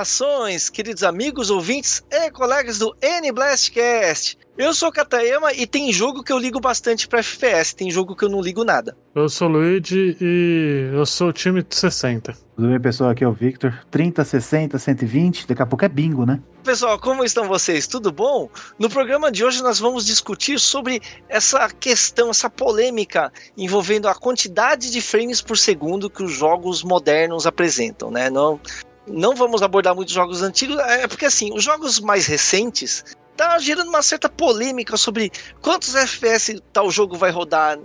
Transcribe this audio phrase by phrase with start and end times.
[0.00, 4.38] Saudações, queridos amigos, ouvintes e colegas do N-Blastcast.
[4.56, 8.24] Eu sou Katayama e tem jogo que eu ligo bastante pra FPS, tem jogo que
[8.24, 8.96] eu não ligo nada.
[9.14, 12.32] Eu sou o Luigi e eu sou o time de 60.
[12.56, 13.10] Tudo bem, pessoal?
[13.10, 13.74] Aqui é o Victor.
[13.90, 16.40] 30, 60, 120, daqui a pouco é bingo, né?
[16.62, 17.86] Pessoal, como estão vocês?
[17.86, 18.48] Tudo bom?
[18.78, 24.90] No programa de hoje nós vamos discutir sobre essa questão, essa polêmica envolvendo a quantidade
[24.90, 28.28] de frames por segundo que os jogos modernos apresentam, né?
[28.28, 28.60] Não,
[29.10, 33.04] não vamos abordar muitos jogos antigos, é porque assim, os jogos mais recentes
[33.36, 37.78] tá gerando uma certa polêmica sobre quantos FPS tal jogo vai rodar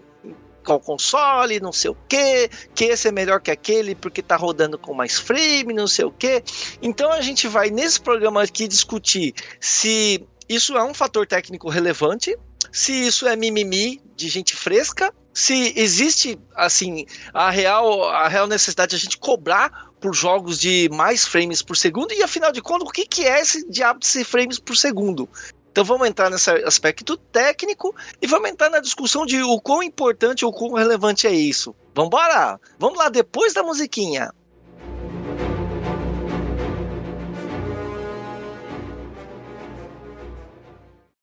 [0.66, 4.78] qual console, não sei o que, que esse é melhor que aquele porque tá rodando
[4.78, 6.44] com mais frame, não sei o que.
[6.82, 12.36] Então a gente vai nesse programa aqui discutir se isso é um fator técnico relevante,
[12.72, 18.92] se isso é mimimi de gente fresca, se existe assim a real a real necessidade
[18.92, 22.88] de a gente cobrar por jogos de mais frames por segundo e afinal de contas
[22.88, 25.28] o que, que é esse diabo de frames por segundo
[25.72, 30.46] então vamos entrar nesse aspecto técnico e vamos entrar na discussão de o quão importante
[30.46, 31.76] ou quão relevante é isso.
[31.94, 32.58] Vamos embora!
[32.80, 34.32] Vamos lá depois da musiquinha.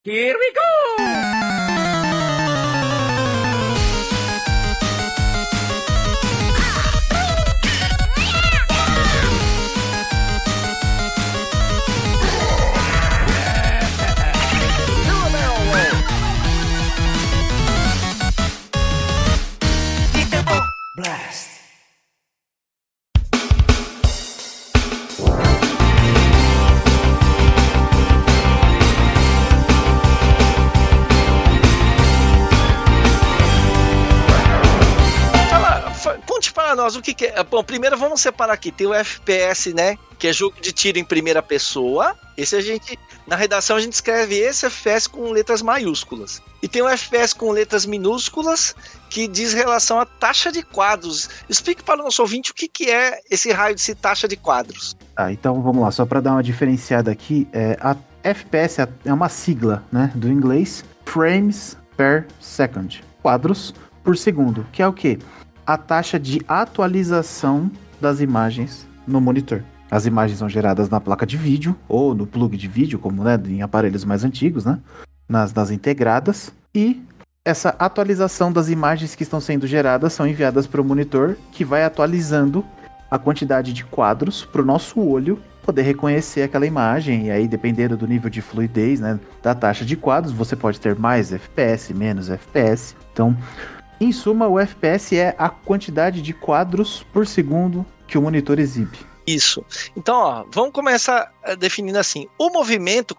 [0.05, 1.42] Here we go!
[37.53, 38.73] Bom, primeiro vamos separar aqui.
[38.73, 39.99] Tem o FPS, né?
[40.19, 42.17] Que é jogo de tiro em primeira pessoa.
[42.35, 46.41] Esse a gente, na redação, a gente escreve esse FPS com letras maiúsculas.
[46.63, 48.75] E tem o FPS com letras minúsculas,
[49.11, 51.29] que diz relação à taxa de quadros.
[51.47, 54.97] Explique para o nosso ouvinte o que, que é esse raio de taxa de quadros.
[55.15, 59.29] Ah, então vamos lá, só para dar uma diferenciada aqui, é, a FPS é uma
[59.29, 65.19] sigla, né, do inglês Frames per Second, quadros por segundo, que é o quê?
[65.67, 69.63] A taxa de atualização das imagens no monitor.
[69.91, 73.39] As imagens são geradas na placa de vídeo ou no plug de vídeo, como né,
[73.47, 74.79] em aparelhos mais antigos, né?
[75.29, 76.53] Nas, nas integradas.
[76.75, 77.03] E
[77.45, 81.85] essa atualização das imagens que estão sendo geradas são enviadas para o monitor, que vai
[81.85, 82.65] atualizando
[83.11, 87.27] a quantidade de quadros para o nosso olho poder reconhecer aquela imagem.
[87.27, 90.99] E aí, dependendo do nível de fluidez, né, da taxa de quadros, você pode ter
[90.99, 92.97] mais FPS, menos FPS.
[93.13, 93.37] Então,
[94.05, 98.99] em suma, o FPS é a quantidade de quadros por segundo que o monitor exibe.
[99.27, 99.65] Isso.
[99.97, 102.27] Então, ó, vamos começar eh, definindo assim.
[102.39, 103.17] O movimento,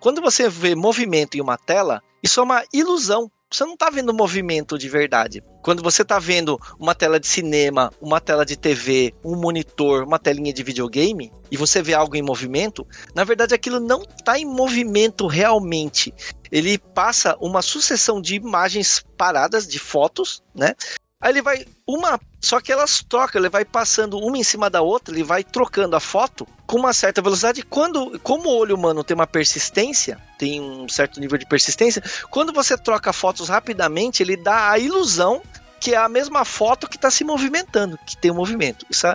[0.00, 4.12] quando você vê movimento em uma tela, isso é uma ilusão você não está vendo
[4.12, 5.42] movimento de verdade.
[5.62, 10.18] Quando você está vendo uma tela de cinema, uma tela de TV, um monitor, uma
[10.18, 14.44] telinha de videogame, e você vê algo em movimento, na verdade aquilo não está em
[14.44, 16.12] movimento realmente.
[16.50, 20.74] Ele passa uma sucessão de imagens paradas, de fotos, né?
[21.20, 24.82] Aí ele vai uma, só que elas trocam, ele vai passando uma em cima da
[24.82, 27.62] outra, ele vai trocando a foto com uma certa velocidade.
[27.62, 32.52] Quando, como o olho humano tem uma persistência, tem um certo nível de persistência, quando
[32.52, 35.42] você troca fotos rapidamente, ele dá a ilusão
[35.80, 38.84] que é a mesma foto que está se movimentando, que tem um movimento.
[38.90, 39.06] Isso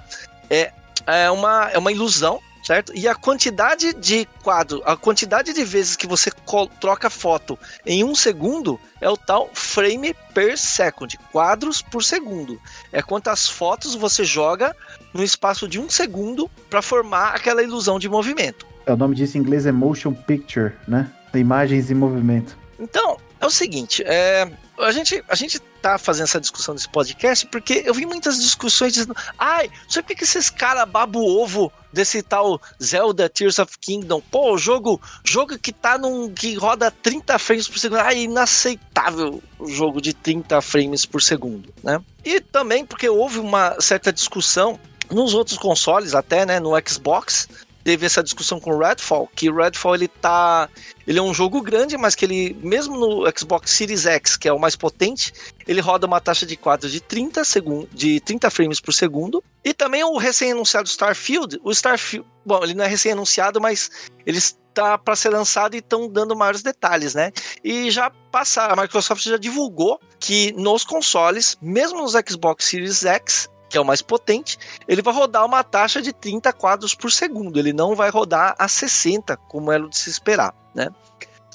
[0.50, 0.72] é,
[1.06, 2.92] é, uma, é uma ilusão certo?
[2.96, 6.32] E a quantidade de quadro, a quantidade de vezes que você
[6.80, 12.60] troca foto em um segundo é o tal frame per second, quadros por segundo.
[12.92, 14.76] É quantas fotos você joga
[15.14, 18.66] no espaço de um segundo para formar aquela ilusão de movimento.
[18.86, 21.10] É, o nome disso em inglês é motion picture, né?
[21.34, 22.58] Imagens em movimento.
[22.80, 27.46] Então, é o seguinte, é, a gente, a gente tá fazendo essa discussão desse podcast
[27.48, 32.22] porque eu vi muitas discussões dizendo, ai, sabe por que esses caras babam ovo desse
[32.22, 34.22] tal Zelda Tears of Kingdom?
[34.32, 39.68] Pô, jogo, jogo que tá num que roda 30 frames por segundo, ai, inaceitável o
[39.68, 42.02] jogo de 30 frames por segundo, né?
[42.24, 44.80] E também porque houve uma certa discussão
[45.10, 47.48] nos outros consoles até, né, no Xbox,
[47.84, 50.70] teve essa discussão com Redfall, que Redfall ele tá,
[51.06, 54.54] ele é um jogo grande, mas que ele mesmo no Xbox Series X, que é
[54.54, 55.34] o mais potente,
[55.68, 59.44] ele roda uma taxa de quadros de 30 segundos, de 30 frames por segundo.
[59.64, 63.90] E também o recém-anunciado Starfield, o Starfield, bom, ele não é recém-anunciado, mas
[64.26, 67.32] ele está para ser lançado e estão dando maiores detalhes, né?
[67.64, 73.50] E já passar, a Microsoft já divulgou que nos consoles, mesmo nos Xbox Series X,
[73.72, 77.58] que é o mais potente, ele vai rodar uma taxa de 30 quadros por segundo.
[77.58, 80.90] Ele não vai rodar a 60, como era de se esperar, né?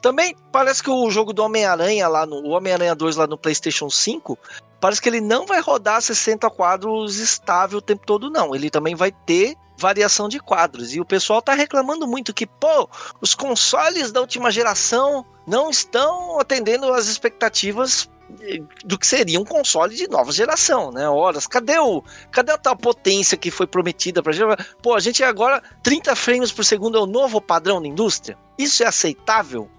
[0.00, 4.38] Também parece que o jogo do Homem-Aranha lá no Homem-Aranha 2 lá no PlayStation 5,
[4.80, 8.54] parece que ele não vai rodar 60 quadros estável o tempo todo não.
[8.54, 10.94] Ele também vai ter variação de quadros.
[10.94, 12.88] E o pessoal tá reclamando muito que, pô,
[13.20, 18.08] os consoles da última geração não estão atendendo às expectativas
[18.84, 21.08] do que seria um console de nova geração, né?
[21.08, 24.46] Horas, cadê o, cadê a tal potência que foi prometida pra gente?
[24.82, 28.36] Pô, a gente agora 30 frames por segundo é o novo padrão da indústria?
[28.58, 29.70] Isso é aceitável?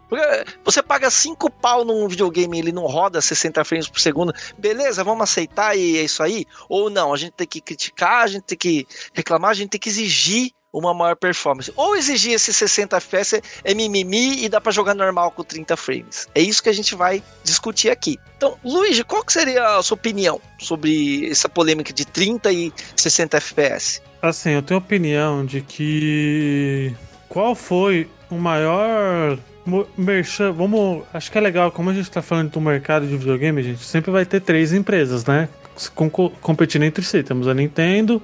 [0.64, 5.04] Você paga 5 pau num videogame e ele não roda 60 frames por segundo, beleza,
[5.04, 6.46] vamos aceitar e é isso aí?
[6.70, 9.80] Ou não, a gente tem que criticar, a gente tem que reclamar, a gente tem
[9.80, 11.72] que exigir uma maior performance.
[11.76, 16.28] Ou exigir esse 60 FPS é mimimi e dá para jogar normal com 30 frames.
[16.36, 18.18] É isso que a gente vai discutir aqui.
[18.38, 23.38] Então, Luigi, qual que seria a sua opinião sobre essa polêmica de 30 e 60
[23.38, 24.02] FPS?
[24.22, 26.94] Assim, eu tenho opinião de que
[27.30, 29.38] qual foi o maior
[29.98, 33.62] merchan, vamos, acho que é legal, como a gente tá falando do mercado de videogame,
[33.62, 35.50] gente, sempre vai ter três empresas, né,
[36.42, 37.22] competindo entre si.
[37.22, 38.22] Temos a Nintendo,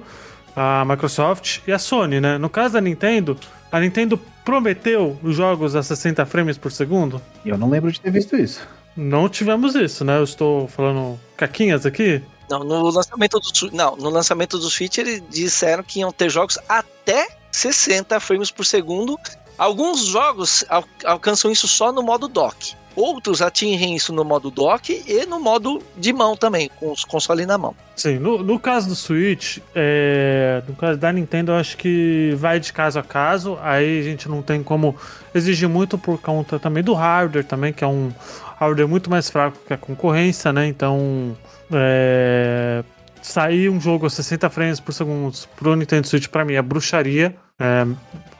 [0.56, 2.38] a Microsoft e a Sony, né?
[2.38, 3.38] No caso da Nintendo,
[3.70, 7.20] a Nintendo prometeu os jogos a 60 frames por segundo?
[7.44, 8.66] Eu não lembro de ter visto isso.
[8.96, 10.18] Não tivemos isso, né?
[10.18, 12.22] Eu estou falando caquinhas aqui.
[12.48, 16.58] Não, no lançamento do não, no lançamento do Switch eles disseram que iam ter jogos
[16.68, 19.18] até 60 frames por segundo.
[19.56, 22.74] Alguns jogos al alcançam isso só no modo dock.
[22.96, 27.46] Outros atingem isso no modo dock e no modo de mão também, com os consoles
[27.46, 27.74] na mão.
[27.96, 32.58] Sim, no, no caso do Switch, é, no caso da Nintendo, eu acho que vai
[32.60, 33.58] de caso a caso.
[33.62, 34.96] Aí a gente não tem como
[35.34, 38.12] exigir muito por conta também do hardware também, que é um
[38.56, 40.66] hardware muito mais fraco que a concorrência, né?
[40.66, 41.36] Então,
[41.72, 42.82] é,
[43.22, 47.34] sair um jogo a 60 frames por segundo pro Nintendo Switch para mim é bruxaria.
[47.58, 47.86] É,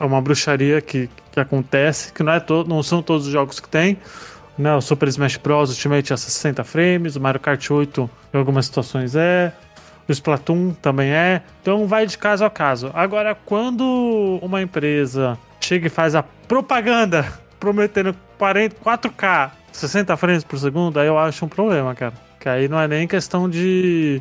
[0.01, 3.61] é uma bruxaria que, que acontece, que não, é to, não são todos os jogos
[3.61, 3.99] que tem.
[4.57, 5.71] Né, o Super Smash Bros.
[5.71, 9.53] Ultimate a 60 frames, o Mario Kart 8 em algumas situações é,
[10.09, 11.43] o Splatoon também é.
[11.63, 12.91] Então vai de caso a caso.
[12.95, 17.27] Agora, quando uma empresa chega e faz a propaganda
[17.59, 22.15] prometendo 40, 4K, 60 frames por segundo, aí eu acho um problema, cara.
[22.39, 24.21] Que aí não é nem questão de,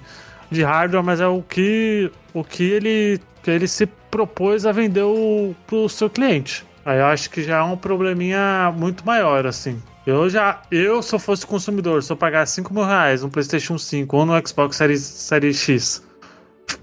[0.50, 5.04] de hardware, mas é o que, o que ele, que ele se propôs a vender
[5.04, 6.66] o, pro seu cliente.
[6.86, 9.82] Aí eu acho que já é um probleminha muito maior, assim.
[10.06, 13.78] Eu já, eu se eu fosse consumidor, se eu pagar 5 mil reais no PlayStation
[13.78, 16.04] 5 ou no Xbox Series, Series X,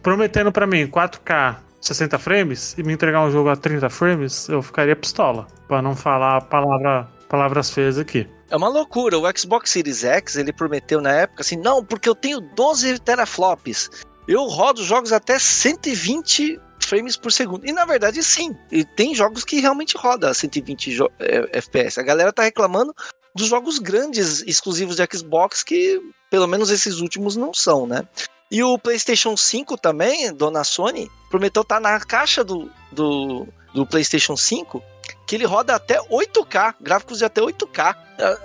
[0.02, 4.62] prometendo para mim 4K 60 frames e me entregar um jogo a 30 frames, eu
[4.62, 5.46] ficaria pistola.
[5.66, 8.28] para não falar palavra, palavras feias aqui.
[8.50, 9.18] É uma loucura.
[9.18, 13.90] O Xbox Series X, ele prometeu na época assim: não, porque eu tenho 12 teraflops.
[14.28, 17.66] Eu rodo jogos até 120 frames por segundo.
[17.66, 18.56] E na verdade, sim.
[18.70, 21.98] E tem jogos que realmente roda 120 é, FPS.
[21.98, 22.94] A galera tá reclamando
[23.34, 26.00] dos jogos grandes exclusivos de Xbox que,
[26.30, 28.06] pelo menos esses últimos, não são, né?
[28.50, 33.86] E o PlayStation 5 também, dona Sony, prometeu estar tá na caixa do, do, do
[33.86, 34.82] PlayStation 5
[35.26, 37.96] que ele roda até 8K, gráficos de até 8K.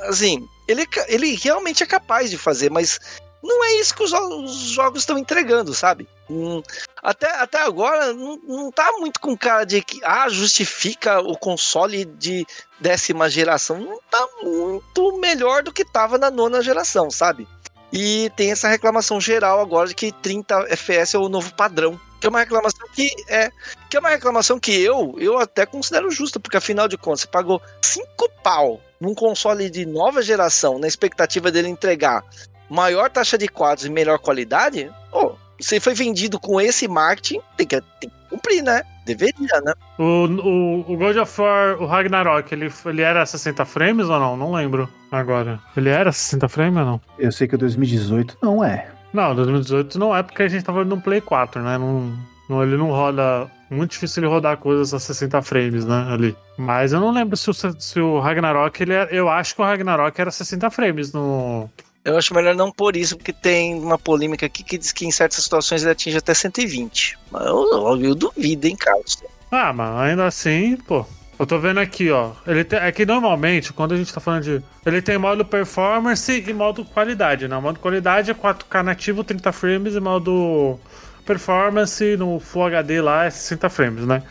[0.03, 2.99] Assim, ele, ele realmente é capaz de fazer, mas
[3.44, 6.07] não é isso que os, os jogos estão entregando, sabe?
[6.30, 6.61] Hum,
[7.06, 12.04] até, até agora não, não tá muito com cara de que ah, justifica o console
[12.04, 12.44] de
[12.80, 13.80] décima geração.
[13.80, 17.47] Não tá muito melhor do que tava na nona geração, sabe?
[17.94, 22.00] E tem essa reclamação geral agora de que 30 FPS é o novo padrão.
[22.19, 23.52] Que é uma reclamação que é.
[23.88, 27.28] Que é uma reclamação que eu, eu até considero justa, porque afinal de contas, você
[27.28, 32.24] pagou 5 pau num console de nova geração, na expectativa dele entregar
[32.68, 37.68] maior taxa de quadros e melhor qualidade, oh, você foi vendido com esse marketing, tem
[37.68, 38.81] que, tem que cumprir, né?
[39.06, 39.74] Deveria, né?
[39.97, 44.35] O, o, o God of War, o Ragnarok, ele, ele era 60 frames ou não?
[44.35, 45.59] Não lembro agora.
[45.78, 47.02] Ele era 60 frames ou não?
[47.19, 48.90] Eu sei que o 2018 não é.
[49.14, 51.78] Não, 2018 não é porque a gente tava no Play 4, né?
[51.78, 52.14] Não,
[52.50, 53.50] não, ele não roda.
[53.69, 56.07] Muito difícil ele rodar coisas a 60 frames, né?
[56.09, 56.35] Ali.
[56.57, 59.66] Mas eu não lembro se o, se o Ragnarok, ele era, Eu acho que o
[59.66, 61.69] Ragnarok era 60 frames no,
[62.06, 65.12] eu acho melhor não por isso, porque tem uma polêmica aqui que diz que em
[65.12, 67.18] certas situações ele atinge até 120.
[67.31, 69.24] Mas eu, eu, eu duvido, hein, Carlos?
[69.52, 71.04] Ah, mas ainda assim, pô.
[71.38, 72.31] Eu tô vendo aqui, ó.
[72.47, 74.64] Ele tem, é que normalmente, quando a gente tá falando de.
[74.85, 77.57] Ele tem modo performance e modo qualidade, né?
[77.57, 80.80] O modo qualidade é 4K nativo, 30 frames, e modo
[81.26, 84.24] performance no Full HD lá é 60 frames, né?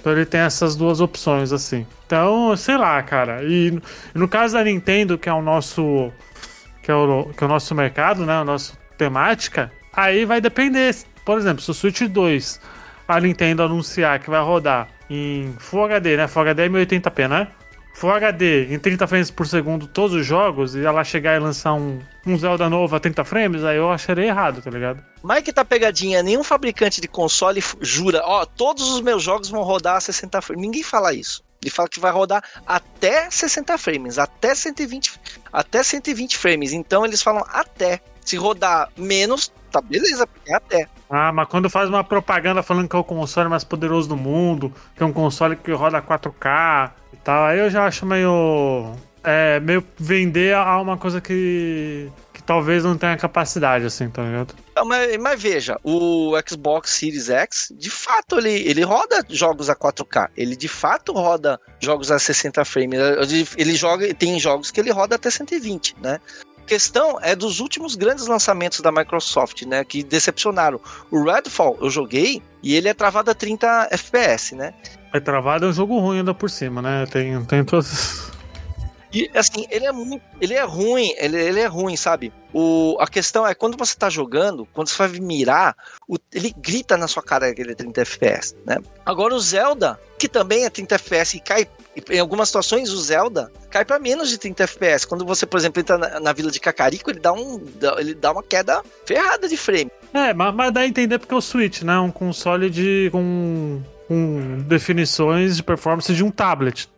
[0.00, 1.86] Então ele tem essas duas opções, assim.
[2.06, 3.44] Então, sei lá, cara.
[3.44, 3.78] E
[4.14, 6.10] no caso da Nintendo, que é o nosso
[6.88, 8.40] que é o, que é o nosso mercado, né?
[8.40, 10.96] O nosso temática, aí vai depender.
[11.22, 12.58] por exemplo, se o Switch 2
[13.06, 16.26] a Nintendo anunciar que vai rodar em Full HD, né?
[16.26, 17.48] Full HD é 1080p, né?
[17.92, 21.74] Full HD em 30 frames por segundo todos os jogos e ela chegar e lançar
[21.74, 25.04] um, um Zelda novo a 30 frames, aí eu acharia errado, tá ligado?
[25.22, 29.62] Mas que tá pegadinha, nenhum fabricante de console jura, ó, todos os meus jogos vão
[29.62, 30.62] rodar a 60 frames.
[30.62, 31.42] Ninguém fala isso.
[31.60, 35.20] Ele fala que vai rodar até 60 frames, até 120,
[35.52, 36.72] até 120 frames.
[36.72, 38.00] Então eles falam até.
[38.24, 40.88] Se rodar menos, tá beleza, porque é até.
[41.08, 44.72] Ah, mas quando faz uma propaganda falando que é o console mais poderoso do mundo,
[44.94, 48.94] que é um console que roda 4K e tal, aí eu já acho meio.
[49.24, 52.10] É, meio vender a uma coisa que.
[52.48, 54.54] Talvez não tenha capacidade, assim, tá ligado?
[54.74, 59.76] Não, mas, mas veja, o Xbox Series X, de fato, ele, ele roda jogos a
[59.76, 60.30] 4K.
[60.34, 62.98] Ele de fato roda jogos a 60 frames.
[62.98, 66.18] Ele, ele joga, tem jogos que ele roda até 120, né?
[66.66, 69.82] questão é dos últimos grandes lançamentos da Microsoft, né?
[69.84, 70.78] Que decepcionaram.
[71.10, 74.74] O Redfall eu joguei e ele é travado a 30 FPS, né?
[75.14, 77.06] É travado é um jogo ruim ainda por cima, né?
[77.10, 78.30] Tem, tem todos.
[79.12, 80.22] E assim, ele é muito.
[80.40, 82.32] Ele é ruim, ele, ele é ruim, sabe?
[82.52, 86.96] O, a questão é quando você tá jogando, quando você vai mirar, o, ele grita
[86.96, 88.78] na sua cara que ele é 30 FPS, né?
[89.04, 91.66] Agora o Zelda, que também é 30 FPS e cai.
[92.10, 95.06] Em algumas situações, o Zelda cai para menos de 30 FPS.
[95.06, 97.60] Quando você, por exemplo, entra na, na, vila de Cacarico, ele dá, um,
[97.98, 99.90] ele dá uma queda ferrada de frame.
[100.12, 101.98] É, mas, mas dá a entender porque é o Switch, né?
[101.98, 103.08] Um console de.
[103.10, 106.88] com, com definições de performance de um tablet.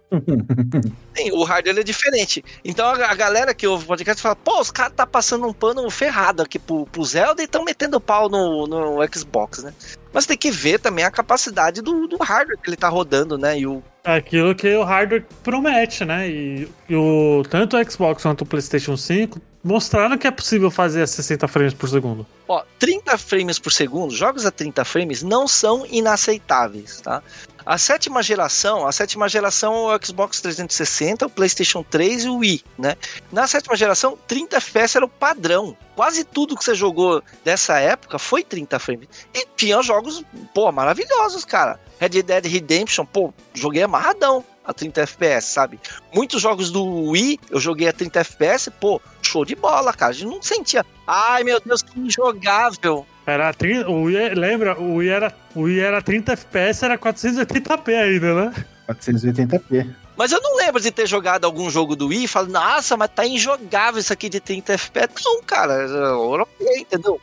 [1.16, 2.44] Sim, o hardware é diferente.
[2.64, 5.88] Então a, galera que ouve o podcast fala, pô, os caras tá passando um pano
[5.90, 9.72] ferrado aqui pro, pro Zelda e estão metendo pau no, no Xbox, né?
[10.12, 13.58] Mas tem que ver também a capacidade do, do hardware que ele tá rodando, né?
[13.58, 13.82] E o...
[14.02, 16.28] Aquilo que o hardware promete, né?
[16.28, 21.02] E, e o, tanto o Xbox quanto o PlayStation 5 mostraram que é possível fazer
[21.02, 22.26] a 60 frames por segundo.
[22.48, 27.22] Ó, 30 frames por segundo, jogos a 30 frames não são inaceitáveis, tá?
[27.64, 32.38] A sétima geração, a sétima geração é o Xbox 360, o PlayStation 3 e o
[32.38, 32.96] Wii, né?
[33.30, 35.76] Na sétima geração, 30 FPS era o padrão.
[35.94, 39.08] Quase tudo que você jogou dessa época foi 30 frames.
[39.34, 40.24] E tinha jogos,
[40.54, 41.78] pô, maravilhosos, cara.
[41.98, 45.78] Red Dead Redemption, pô, joguei amarradão a 30 FPS, sabe?
[46.14, 49.00] Muitos jogos do Wii eu joguei a 30 FPS, pô,
[49.30, 50.10] show de bola, cara.
[50.10, 53.06] A gente não sentia, ai meu Deus, que injogável.
[53.26, 57.88] Era 30, o Wii, lembra, o Wii, era, o Wii era 30 FPS, era 480p
[57.94, 58.64] ainda, né?
[58.88, 59.94] 480p.
[60.16, 63.10] Mas eu não lembro de ter jogado algum jogo do Wii e falar, nossa, mas
[63.10, 65.14] tá injogável isso aqui de 30 FPS.
[65.24, 67.20] Não, cara, eu não sei, entendeu?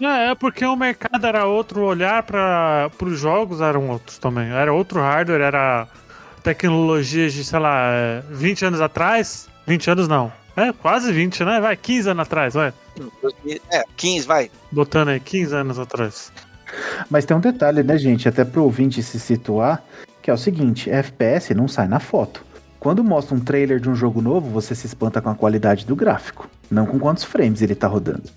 [0.00, 4.50] É, é porque o mercado era outro, olhar para os jogos eram outros também.
[4.50, 5.88] Era outro hardware, era
[6.42, 7.90] tecnologias de, sei lá,
[8.30, 9.48] 20 anos atrás.
[9.66, 10.32] 20 anos não.
[10.58, 11.60] É, quase 20, né?
[11.60, 12.74] Vai, 15 anos atrás, vai.
[13.70, 14.50] É, 15, vai.
[14.72, 16.32] Botando aí, 15 anos atrás.
[17.08, 18.28] Mas tem um detalhe, né, gente?
[18.28, 19.80] Até pro ouvinte se situar,
[20.20, 22.44] que é o seguinte: FPS não sai na foto.
[22.80, 25.94] Quando mostra um trailer de um jogo novo, você se espanta com a qualidade do
[25.94, 28.28] gráfico, não com quantos frames ele tá rodando.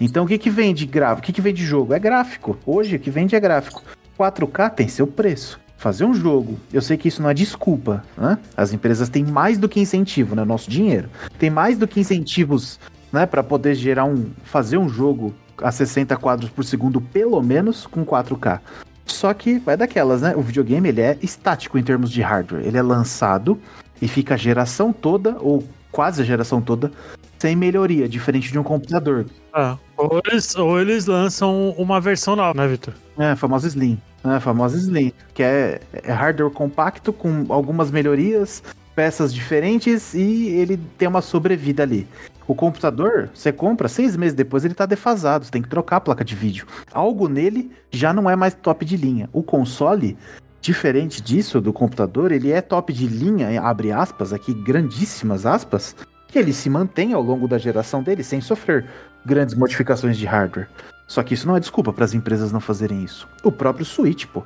[0.00, 1.20] Então o que que vende gráfico?
[1.20, 1.92] O que que vende jogo?
[1.92, 2.58] É gráfico.
[2.64, 3.82] Hoje o que vende é gráfico.
[4.18, 8.38] 4K tem seu preço fazer um jogo, eu sei que isso não é desculpa, né?
[8.56, 10.44] As empresas têm mais do que incentivo, né?
[10.44, 11.08] Nosso dinheiro.
[11.38, 12.80] Tem mais do que incentivos,
[13.12, 13.26] né?
[13.26, 14.30] Para poder gerar um.
[14.44, 18.60] fazer um jogo a 60 quadros por segundo, pelo menos, com 4K.
[19.04, 20.34] Só que vai daquelas, né?
[20.34, 22.66] O videogame ele é estático em termos de hardware.
[22.66, 23.58] Ele é lançado
[24.02, 26.90] e fica a geração toda, ou quase a geração toda,
[27.38, 29.26] sem melhoria, diferente de um computador.
[29.52, 32.94] Ah, ou eles, ou eles lançam uma versão nova, né, Victor?
[33.16, 37.90] É, a famosa Slim né, a famosa Slim, que é, é hardware compacto com algumas
[37.90, 38.62] melhorias,
[38.94, 42.08] peças diferentes e ele tem uma sobrevida ali.
[42.48, 46.00] O computador, você compra, seis meses depois ele está defasado, você tem que trocar a
[46.00, 46.66] placa de vídeo.
[46.92, 49.28] Algo nele já não é mais top de linha.
[49.32, 50.16] O console,
[50.60, 55.96] diferente disso do computador, ele é top de linha, abre aspas aqui, grandíssimas aspas,
[56.28, 58.86] que ele se mantém ao longo da geração dele sem sofrer
[59.24, 60.68] grandes modificações de hardware.
[61.06, 63.28] Só que isso não é desculpa para as empresas não fazerem isso.
[63.42, 64.42] O próprio Switch, pô.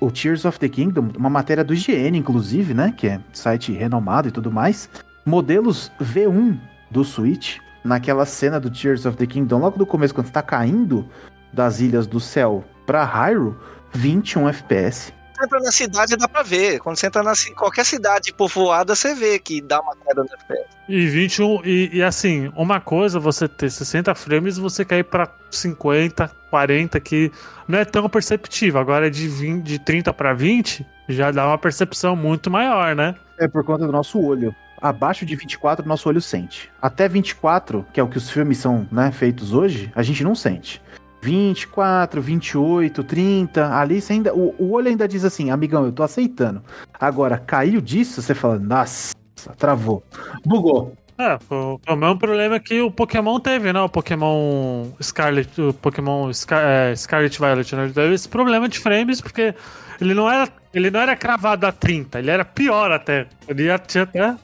[0.00, 2.94] O Tears of the Kingdom, uma matéria do IGN, inclusive, né?
[2.96, 4.88] Que é site renomado e tudo mais.
[5.24, 6.58] Modelos V1
[6.90, 11.06] do Switch, naquela cena do Tears of the Kingdom, logo do começo, quando está caindo
[11.52, 13.56] das ilhas do céu para Hyrule,
[13.92, 16.80] 21 FPS você entra na cidade, dá pra ver.
[16.80, 20.76] Quando você entra na qualquer cidade povoada, você vê que dá uma queda no FPS.
[20.88, 25.28] E 21, e, e assim, uma coisa você ter 60 frames e você cair pra
[25.50, 27.30] 50, 40, que
[27.68, 28.80] não é tão perceptível.
[28.80, 33.14] Agora de, 20, de 30 para 20, já dá uma percepção muito maior, né?
[33.38, 34.54] É por conta do nosso olho.
[34.80, 36.70] Abaixo de 24, nosso olho sente.
[36.80, 40.34] Até 24, que é o que os filmes são né, feitos hoje, a gente não
[40.34, 40.82] sente.
[41.26, 46.04] 24, 28, 30, ali você ainda, o, o olho ainda diz assim, amigão, eu tô
[46.04, 46.62] aceitando.
[47.00, 49.12] Agora, caiu disso, você fala, nossa,
[49.58, 50.04] travou,
[50.44, 50.94] bugou.
[51.18, 53.80] É, o, o mesmo problema que o Pokémon teve, né?
[53.80, 57.84] O Pokémon Scarlet, o Pokémon Scar, é, Scarlet Violet, né?
[57.84, 59.52] Ele teve esse problema de frames, porque
[60.00, 63.26] ele não era, ele não era cravado a 30, ele era pior até.
[63.48, 64.36] Ele tinha até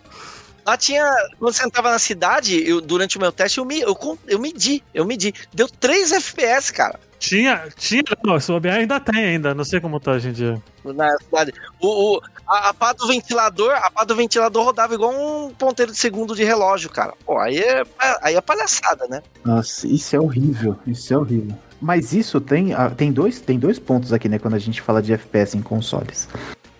[0.65, 1.05] Lá tinha.
[1.39, 4.83] Quando você entrava na cidade, eu, durante o meu teste, eu, me, eu, eu medi,
[4.95, 5.35] eu medi.
[5.53, 6.99] Deu 3 FPS, cara.
[7.19, 10.61] Tinha, tinha, não, esse OBA ainda tem ainda, não sei como tá hoje em dia.
[10.85, 11.53] Na cidade.
[11.81, 15.93] O, o, a, a pá do ventilador, a pá do ventilador rodava igual um ponteiro
[15.93, 17.15] de segundo de relógio, cara.
[17.25, 17.85] Pô, aí é,
[18.21, 19.23] aí é palhaçada, né?
[19.45, 21.57] Nossa, isso é horrível, isso é horrível.
[21.81, 25.01] Mas isso tem, ah, tem, dois, tem dois pontos aqui, né, quando a gente fala
[25.01, 26.29] de FPS em consoles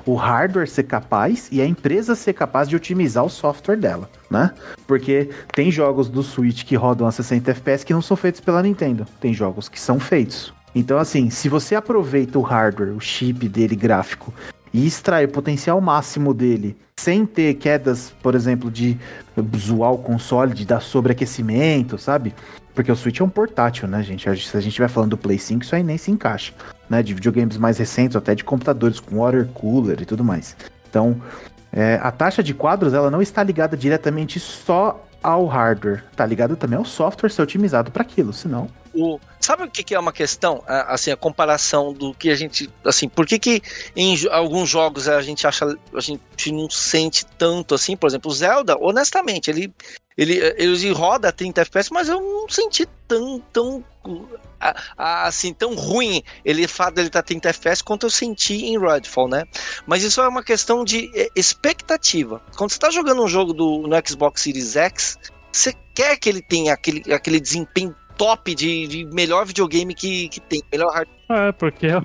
[0.07, 4.53] o hardware ser capaz e a empresa ser capaz de otimizar o software dela, né?
[4.87, 8.63] Porque tem jogos do Switch que rodam a 60 FPS que não são feitos pela
[8.63, 9.07] Nintendo.
[9.21, 10.53] Tem jogos que são feitos.
[10.75, 14.33] Então, assim, se você aproveita o hardware, o chip dele gráfico,
[14.73, 18.99] e extrai o potencial máximo dele, sem ter quedas, por exemplo, de
[19.57, 22.35] zoar o console, de dar sobreaquecimento, sabe?
[22.75, 24.23] Porque o Switch é um portátil, né, gente?
[24.41, 26.55] Se a gente vai falando do Play 5, isso aí nem se encaixa
[26.89, 30.57] né, de videogames mais recentes, até de computadores com water cooler e tudo mais.
[30.89, 31.21] Então,
[31.73, 36.57] é, a taxa de quadros ela não está ligada diretamente só ao hardware, está ligada
[36.57, 40.63] também ao software ser otimizado para aquilo, senão o, sabe o que, é uma questão?
[40.67, 42.71] Assim, a comparação do que a gente.
[42.85, 43.63] Assim, por que, que
[43.97, 45.67] em alguns jogos a gente acha.
[45.95, 47.97] A gente não sente tanto assim?
[47.97, 49.73] Por exemplo, o Zelda, honestamente, ele.
[50.15, 53.83] Ele, ele roda a 30 FPS, mas eu não senti tão, tão
[54.97, 59.27] assim, tão ruim ele fato dele estar tá 30 FPS quanto eu senti em Redfall,
[59.27, 59.45] né?
[59.87, 62.43] Mas isso é uma questão de é, expectativa.
[62.57, 65.19] Quando você está jogando um jogo do, no Xbox Series X,
[65.51, 70.41] você quer que ele tenha aquele, aquele desempenho top de, de melhor videogame que, que
[70.41, 71.49] tem, melhor hardware.
[71.49, 72.01] É, porque, é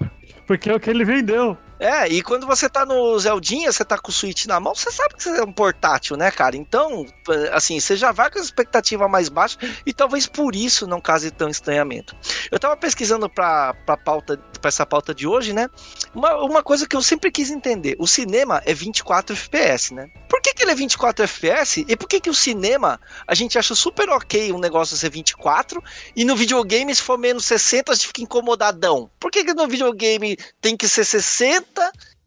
[0.48, 1.56] porque é o que ele vendeu.
[1.80, 4.92] É, e quando você tá no Zeldinha, você tá com o Switch na mão, você
[4.92, 6.58] sabe que você é um portátil, né, cara?
[6.58, 7.06] Então,
[7.52, 11.30] assim, você já vai com a expectativa mais baixa e talvez por isso não case
[11.30, 12.16] tão estranhamento.
[12.52, 15.70] Eu tava pesquisando pra, pra, pauta, pra essa pauta de hoje, né?
[16.16, 20.10] Uma, uma coisa que eu sempre quis entender: o cinema é 24 FPS, né?
[20.28, 23.58] Por que, que ele é 24 FPS e por que, que o cinema a gente
[23.58, 25.84] acha super ok um negócio ser 24
[26.16, 29.10] e no videogame, se for menos 60, a gente fica incomodadão?
[29.20, 31.67] Por que, que no videogame tem que ser 60?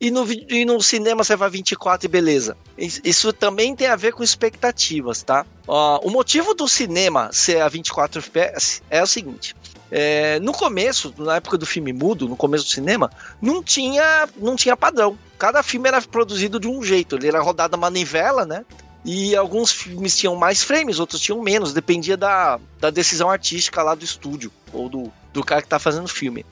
[0.01, 2.57] E no, e no cinema você vai 24 e beleza.
[2.79, 5.45] Isso também tem a ver com expectativas, tá?
[5.69, 9.55] Uh, o motivo do cinema ser a 24 FPS é o seguinte.
[9.91, 13.11] É, no começo, na época do filme mudo, no começo do cinema,
[13.43, 15.19] não tinha, não tinha padrão.
[15.39, 17.17] Cada filme era produzido de um jeito.
[17.17, 18.65] Ele era rodado a manivela, né?
[19.05, 23.95] E alguns filmes tinham mais frames, outros tinham menos, dependia da, da decisão artística lá
[23.95, 26.45] do estúdio, ou do, do cara que tá fazendo o filme.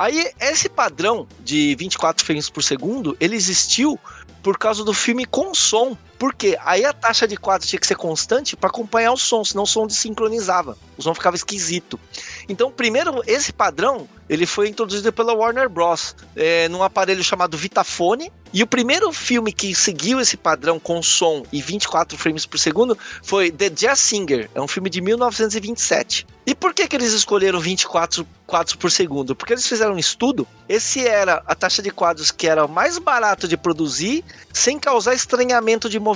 [0.00, 4.00] Aí, esse padrão de 24 frames por segundo, ele existiu
[4.42, 5.94] por causa do filme com som.
[6.20, 9.62] Porque aí a taxa de quadros tinha que ser constante para acompanhar o som, senão
[9.64, 10.76] o som desincronizava.
[10.98, 11.98] O som ficava esquisito.
[12.46, 16.14] Então, primeiro, esse padrão ele foi introduzido pela Warner Bros.
[16.36, 18.30] É, num aparelho chamado Vitafone.
[18.52, 22.98] E o primeiro filme que seguiu esse padrão com som e 24 frames por segundo
[23.22, 24.50] foi The Jazz Singer.
[24.54, 26.26] É um filme de 1927.
[26.46, 29.36] E por que, que eles escolheram 24 quadros por segundo?
[29.36, 30.46] Porque eles fizeram um estudo.
[30.68, 35.88] Esse era a taxa de quadros que era mais barato de produzir sem causar estranhamento
[35.88, 36.09] de movimento.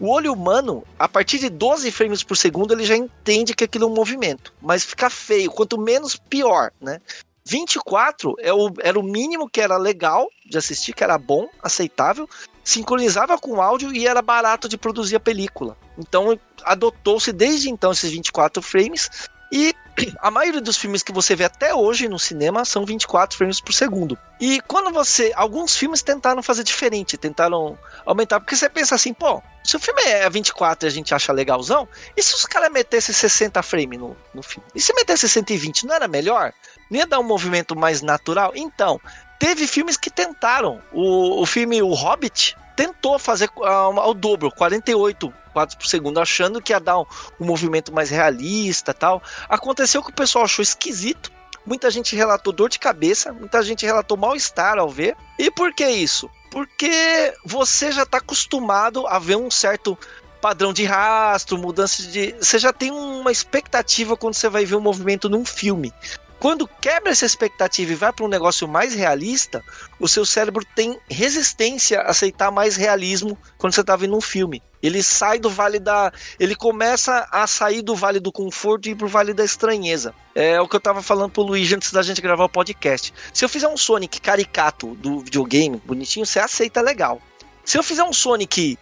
[0.00, 3.84] O olho humano, a partir de 12 frames por segundo, ele já entende que aquilo
[3.84, 4.52] é um movimento.
[4.62, 5.50] Mas fica feio.
[5.50, 7.00] Quanto menos, pior, né?
[7.44, 12.28] 24 é o, era o mínimo que era legal de assistir, que era bom, aceitável,
[12.62, 15.76] sincronizava com o áudio e era barato de produzir a película.
[15.96, 19.08] Então adotou-se desde então esses 24 frames
[19.50, 19.74] e
[20.20, 23.72] a maioria dos filmes que você vê até hoje no cinema são 24 frames por
[23.72, 24.18] segundo.
[24.40, 25.32] E quando você.
[25.34, 30.02] Alguns filmes tentaram fazer diferente, tentaram aumentar, porque você pensa assim, pô, se o filme
[30.02, 34.16] é 24 e a gente acha legalzão, e se os caras metessem 60 frames no,
[34.32, 34.66] no filme?
[34.74, 36.52] E se metesse 120, não era melhor?
[36.90, 38.52] Não ia dar um movimento mais natural?
[38.54, 39.00] Então,
[39.38, 40.80] teve filmes que tentaram.
[40.92, 46.62] O, o filme O Hobbit tentou fazer uh, ao dobro, 48 quadros por segundo, achando
[46.62, 47.04] que ia dar um,
[47.40, 49.20] um movimento mais realista tal.
[49.48, 51.32] Aconteceu que o pessoal achou esquisito.
[51.66, 55.16] Muita gente relatou dor de cabeça, muita gente relatou mal-estar ao ver.
[55.36, 56.30] E por que isso?
[56.50, 59.98] Porque você já está acostumado a ver um certo
[60.40, 62.36] padrão de rastro, mudança de.
[62.40, 65.92] Você já tem uma expectativa quando você vai ver um movimento num filme.
[66.40, 69.62] Quando quebra essa expectativa e vai para um negócio mais realista,
[69.98, 74.62] o seu cérebro tem resistência a aceitar mais realismo quando você está vendo um filme.
[74.80, 76.12] Ele sai do vale da.
[76.38, 80.14] Ele começa a sair do vale do conforto e ir pro vale da estranheza.
[80.32, 83.12] É o que eu tava falando pro Luigi antes da gente gravar o podcast.
[83.34, 87.20] Se eu fizer um Sonic caricato do videogame, bonitinho, você aceita legal.
[87.68, 88.78] Se eu fizer um Sonic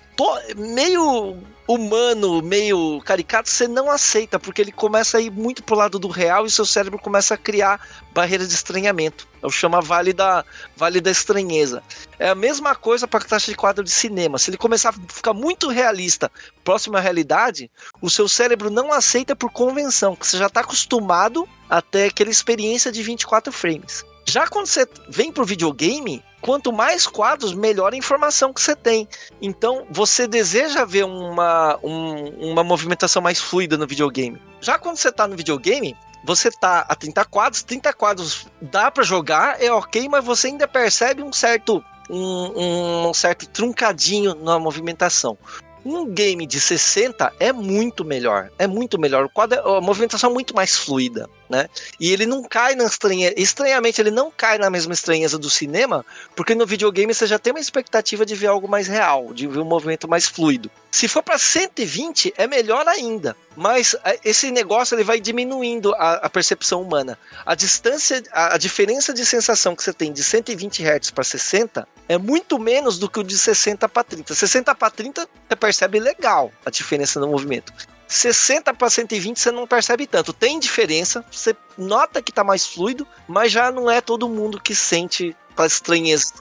[0.57, 5.99] meio humano, meio caricato, você não aceita, porque ele começa a ir muito pro lado
[5.99, 7.81] do real e seu cérebro começa a criar
[8.15, 9.27] barreiras de estranhamento.
[9.43, 10.45] Eu chamo vale da,
[10.77, 11.83] vale da estranheza.
[12.17, 14.39] É a mesma coisa para a taxa de quadro de cinema.
[14.39, 16.31] Se ele começar a ficar muito realista,
[16.63, 17.69] próximo à realidade,
[18.01, 22.31] o seu cérebro não aceita por convenção, que você já está acostumado a ter aquela
[22.31, 24.05] experiência de 24 frames.
[24.29, 29.09] Já quando você vem pro videogame, quanto mais quadros, melhor a informação que você tem.
[29.43, 34.41] Então, você deseja ver uma, um, uma movimentação mais fluida no videogame.
[34.61, 39.03] Já quando você está no videogame, você tá a 30 quadros, 30 quadros dá para
[39.03, 45.37] jogar, é ok, mas você ainda percebe um certo um, um, certo truncadinho na movimentação.
[45.85, 48.51] Um game de 60 é muito melhor.
[48.57, 49.25] É muito melhor.
[49.25, 51.69] O quadro, é, a movimentação é muito mais fluida, né?
[51.99, 53.35] E ele não cai na estranheza.
[53.37, 56.05] Estranhamente, ele não cai na mesma estranheza do cinema,
[56.35, 59.59] porque no videogame você já tem uma expectativa de ver algo mais real, de ver
[59.61, 60.71] um movimento mais fluido.
[60.91, 63.37] Se for para 120, é melhor ainda.
[63.55, 67.19] Mas é, esse negócio ele vai diminuindo a, a percepção humana.
[67.45, 71.89] A distância, a, a, diferença de sensação que você tem de 120 Hz para 60
[72.09, 74.35] é muito menos do que o de 60 para 30.
[74.35, 77.73] 60 para 30 você percebe legal a diferença no movimento.
[78.09, 80.33] 60 para 120 você não percebe tanto.
[80.33, 84.75] Tem diferença, você nota que está mais fluido, mas já não é todo mundo que
[84.75, 86.35] sente a estranheza.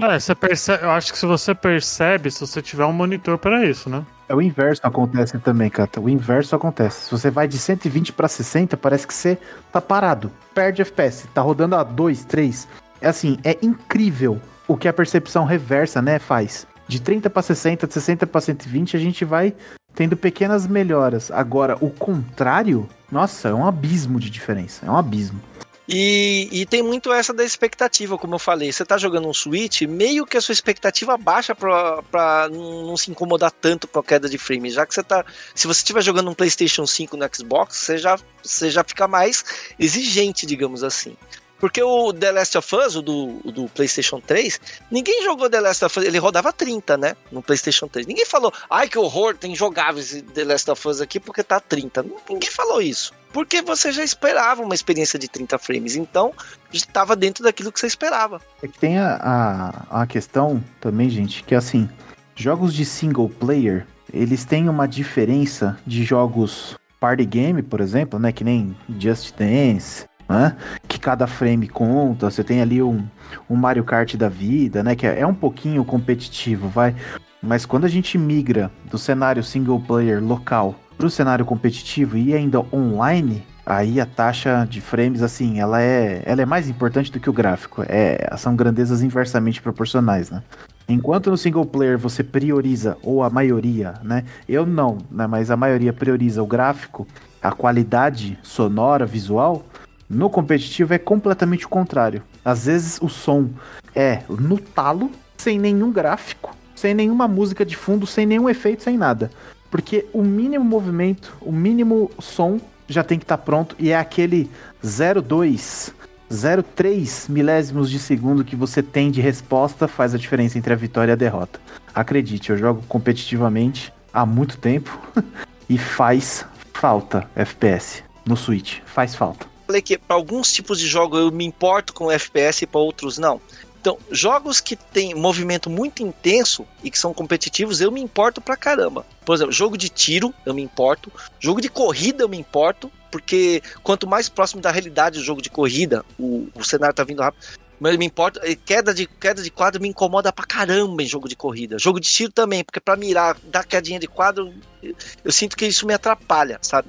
[0.00, 3.64] É, você percebe, eu acho que se você percebe, se você tiver um monitor para
[3.64, 4.04] isso, né?
[4.28, 6.00] É o inverso acontece também, Cata.
[6.00, 7.04] O inverso acontece.
[7.04, 9.38] Se você vai de 120 para 60, parece que você
[9.70, 10.32] tá parado.
[10.54, 12.66] Perde FPS, tá rodando a 2, 3.
[13.00, 16.66] É assim, é incrível o que a percepção reversa, né, faz.
[16.88, 19.54] De 30 para 60, de 60 para 120, a gente vai
[19.94, 21.30] tendo pequenas melhoras.
[21.30, 24.86] Agora, o contrário, nossa, é um abismo de diferença.
[24.86, 25.40] É um abismo.
[25.88, 28.72] E, e, tem muito essa da expectativa, como eu falei.
[28.72, 33.10] Você tá jogando um Switch, meio que a sua expectativa baixa pra, pra não se
[33.10, 34.70] incomodar tanto com a queda de frame.
[34.70, 35.24] Já que você tá.
[35.54, 39.44] Se você estiver jogando um PlayStation 5 no Xbox, você já, você já fica mais
[39.78, 41.16] exigente, digamos assim.
[41.62, 45.60] Porque o The Last of Us, o do, o do PlayStation 3, ninguém jogou The
[45.60, 47.14] Last of Us, ele rodava 30, né?
[47.30, 48.04] No PlayStation 3.
[48.04, 52.04] Ninguém falou, ai que horror, tem jogáveis The Last of Us aqui porque tá 30.
[52.28, 53.12] Ninguém falou isso.
[53.32, 56.32] Porque você já esperava uma experiência de 30 frames, então
[56.72, 58.40] estava dentro daquilo que você esperava.
[58.60, 61.88] É que tem a, a, a questão também, gente, que assim,
[62.34, 68.30] jogos de single player, eles têm uma diferença de jogos party game, por exemplo, né?
[68.30, 70.56] Que nem Just Dance, né?
[70.88, 73.04] Que cada frame conta, você tem ali um,
[73.48, 74.96] um Mario Kart da vida, né?
[74.96, 76.94] Que é, é um pouquinho competitivo, vai.
[77.42, 82.34] Mas quando a gente migra do cenário single player local para o cenário competitivo e
[82.34, 87.20] ainda online, aí a taxa de frames, assim, ela é, ela é mais importante do
[87.20, 87.84] que o gráfico.
[87.88, 90.42] É, são grandezas inversamente proporcionais, né?
[90.88, 94.24] Enquanto no single player você prioriza, ou a maioria, né?
[94.48, 95.26] Eu não, né?
[95.26, 97.06] Mas a maioria prioriza o gráfico,
[97.42, 99.64] a qualidade sonora, visual.
[100.12, 102.22] No competitivo é completamente o contrário.
[102.44, 103.48] Às vezes o som
[103.94, 108.98] é no talo, sem nenhum gráfico, sem nenhuma música de fundo, sem nenhum efeito, sem
[108.98, 109.30] nada.
[109.70, 113.96] Porque o mínimo movimento, o mínimo som já tem que estar tá pronto e é
[113.96, 114.50] aquele
[114.84, 115.94] 0,2,
[116.30, 121.12] 0,3 milésimos de segundo que você tem de resposta faz a diferença entre a vitória
[121.12, 121.58] e a derrota.
[121.94, 125.00] Acredite, eu jogo competitivamente há muito tempo
[125.70, 126.44] e faz
[126.74, 131.44] falta FPS no Switch, faz falta falei que para alguns tipos de jogo eu me
[131.44, 133.40] importo com FPS e para outros não.
[133.80, 138.56] Então, jogos que têm movimento muito intenso e que são competitivos, eu me importo pra
[138.56, 139.04] caramba.
[139.24, 141.10] Por exemplo, jogo de tiro, eu me importo.
[141.40, 142.92] Jogo de corrida, eu me importo.
[143.10, 147.20] Porque quanto mais próximo da realidade o jogo de corrida, o, o cenário tá vindo
[147.20, 147.44] rápido,
[147.78, 151.36] mas me importa, queda de, queda de quadro me incomoda pra caramba em jogo de
[151.36, 151.78] corrida.
[151.78, 155.66] Jogo de tiro também, porque para mirar, dar quedinha de quadro, eu, eu sinto que
[155.66, 156.88] isso me atrapalha, sabe?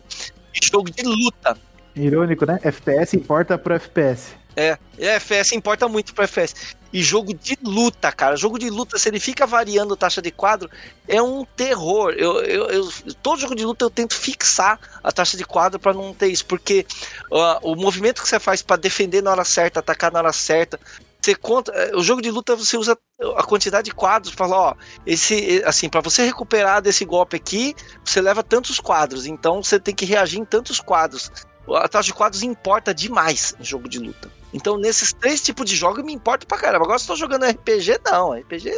[0.62, 1.58] Jogo de luta,
[1.96, 2.60] Irônico, né?
[2.64, 4.34] FPS importa pro FPS.
[4.56, 6.76] É, FPS importa muito pro FPS.
[6.92, 8.36] E jogo de luta, cara.
[8.36, 10.70] Jogo de luta, se ele fica variando taxa de quadro,
[11.08, 12.14] é um terror.
[12.16, 12.90] Eu, eu, eu
[13.22, 16.46] todo jogo de luta eu tento fixar a taxa de quadro para não ter isso,
[16.46, 16.86] porque
[17.32, 20.80] uh, o movimento que você faz para defender na hora certa, atacar na hora certa,
[21.20, 22.98] você conta, é, o jogo de luta você usa
[23.38, 24.76] a quantidade de quadros falar, ó,
[25.06, 29.96] esse assim, para você recuperar desse golpe aqui, você leva tantos quadros, então você tem
[29.96, 31.32] que reagir em tantos quadros.
[31.68, 34.30] A taxa de quadros importa demais em jogo de luta.
[34.54, 36.86] Então, nesses três tipos de jogos, me importa pra caramba.
[36.86, 38.34] Agora, se eu tô jogando RPG, não.
[38.34, 38.72] RPG,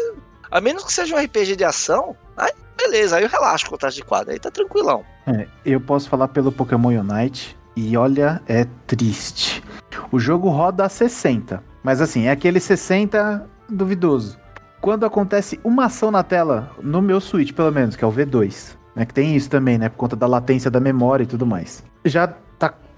[0.49, 3.77] a menos que seja um RPG de ação, aí beleza, aí eu relaxo com a
[3.77, 5.03] taxa de quadro, aí tá tranquilão.
[5.27, 9.63] É, eu posso falar pelo Pokémon Unite, e olha, é triste.
[10.11, 14.39] O jogo roda a 60, mas assim, é aquele 60 duvidoso.
[14.79, 18.77] Quando acontece uma ação na tela, no meu Switch pelo menos, que é o V2,
[18.95, 21.83] né, que tem isso também, né, por conta da latência da memória e tudo mais.
[22.05, 22.31] Já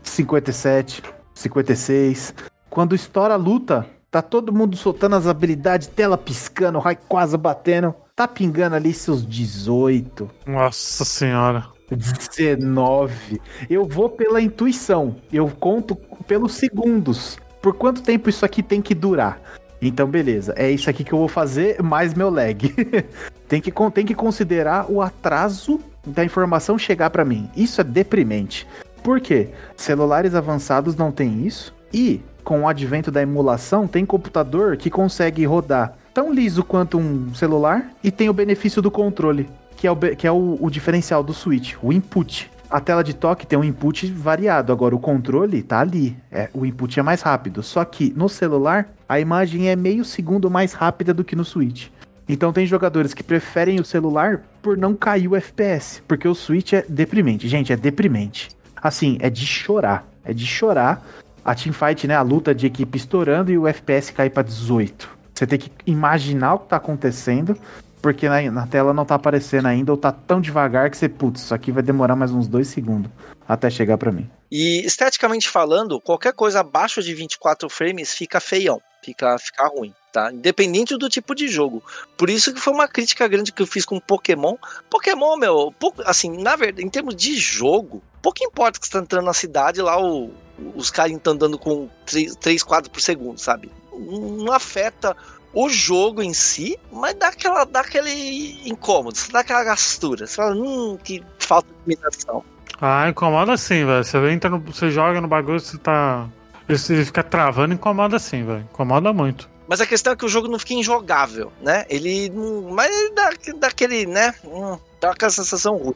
[0.03, 2.33] 57, 56.
[2.69, 7.93] Quando estoura a luta, tá todo mundo soltando as habilidades, tela piscando, quase batendo.
[8.15, 10.29] Tá pingando ali seus 18.
[10.45, 11.65] Nossa senhora.
[11.89, 13.39] 19.
[13.69, 15.15] Eu vou pela intuição.
[15.31, 15.95] Eu conto
[16.27, 17.37] pelos segundos.
[17.61, 19.39] Por quanto tempo isso aqui tem que durar?
[19.81, 20.53] Então, beleza.
[20.57, 22.73] É isso aqui que eu vou fazer, mais meu lag.
[23.47, 27.49] tem, que, tem que considerar o atraso da informação chegar para mim.
[27.55, 28.67] Isso é deprimente.
[29.07, 29.47] Por quê?
[29.77, 31.73] Celulares avançados não têm isso.
[31.93, 37.33] E, com o advento da emulação, tem computador que consegue rodar tão liso quanto um
[37.33, 41.23] celular e tem o benefício do controle que é o, que é o, o diferencial
[41.23, 42.51] do Switch, o input.
[42.69, 46.17] A tela de toque tem um input variado, agora o controle tá ali.
[46.29, 47.63] É, o input é mais rápido.
[47.63, 51.87] Só que no celular, a imagem é meio segundo mais rápida do que no Switch.
[52.29, 56.73] Então tem jogadores que preferem o celular por não cair o FPS, porque o Switch
[56.73, 57.47] é deprimente.
[57.47, 58.49] Gente, é deprimente.
[58.81, 60.07] Assim, é de chorar.
[60.23, 61.01] É de chorar.
[61.43, 65.09] A teamfight, né, a luta de equipe estourando e o FPS cai para 18.
[65.33, 67.57] Você tem que imaginar o que tá acontecendo
[68.01, 71.41] porque na, na, tela não tá aparecendo ainda ou tá tão devagar que você, putz,
[71.41, 73.11] isso aqui vai demorar mais uns dois segundos
[73.47, 74.29] até chegar para mim.
[74.51, 79.93] E esteticamente falando, qualquer coisa abaixo de 24 frames fica feião, fica, fica ruim.
[80.11, 80.31] Tá?
[80.31, 81.83] Independente do tipo de jogo.
[82.17, 84.55] Por isso que foi uma crítica grande que eu fiz com Pokémon.
[84.89, 85.73] Pokémon, meu,
[86.05, 89.81] assim, na verdade, em termos de jogo, pouco importa que você tá entrando na cidade
[89.81, 90.31] lá, o,
[90.75, 93.71] os caras estão andando com 3, 3 quadros por segundo, sabe?
[93.93, 95.15] Não afeta
[95.53, 100.27] o jogo em si, mas dá, aquela, dá aquele incômodo, dá aquela gastura.
[100.27, 102.43] Você fala, hum, que falta de imitação.
[102.79, 104.03] Ah, incomoda sim, velho.
[104.03, 106.27] Você entra no, você joga no bagulho, você tá.
[106.69, 108.67] Ele fica travando, incomoda sim, velho.
[108.71, 109.49] Incomoda muito.
[109.67, 111.85] Mas a questão é que o jogo não fica injogável, né?
[111.89, 112.31] Ele.
[112.71, 114.33] Mas ele dá, dá aquele, né?
[114.43, 115.95] Hum, dá aquela sensação ruim.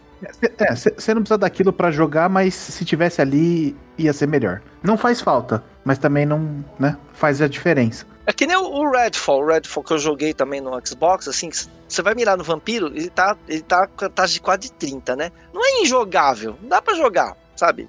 [0.59, 4.61] É, você não precisa daquilo para jogar, mas se tivesse ali, ia ser melhor.
[4.83, 6.97] Não faz falta, mas também não, né?
[7.13, 8.05] Faz a diferença.
[8.25, 11.49] É que nem o Redfall, o Redfall que eu joguei também no Xbox, assim,
[11.87, 15.15] você vai mirar no vampiro, ele tá, ele tá com a taxa de quase 30,
[15.15, 15.31] né?
[15.51, 17.87] Não é injogável, não dá pra jogar, sabe?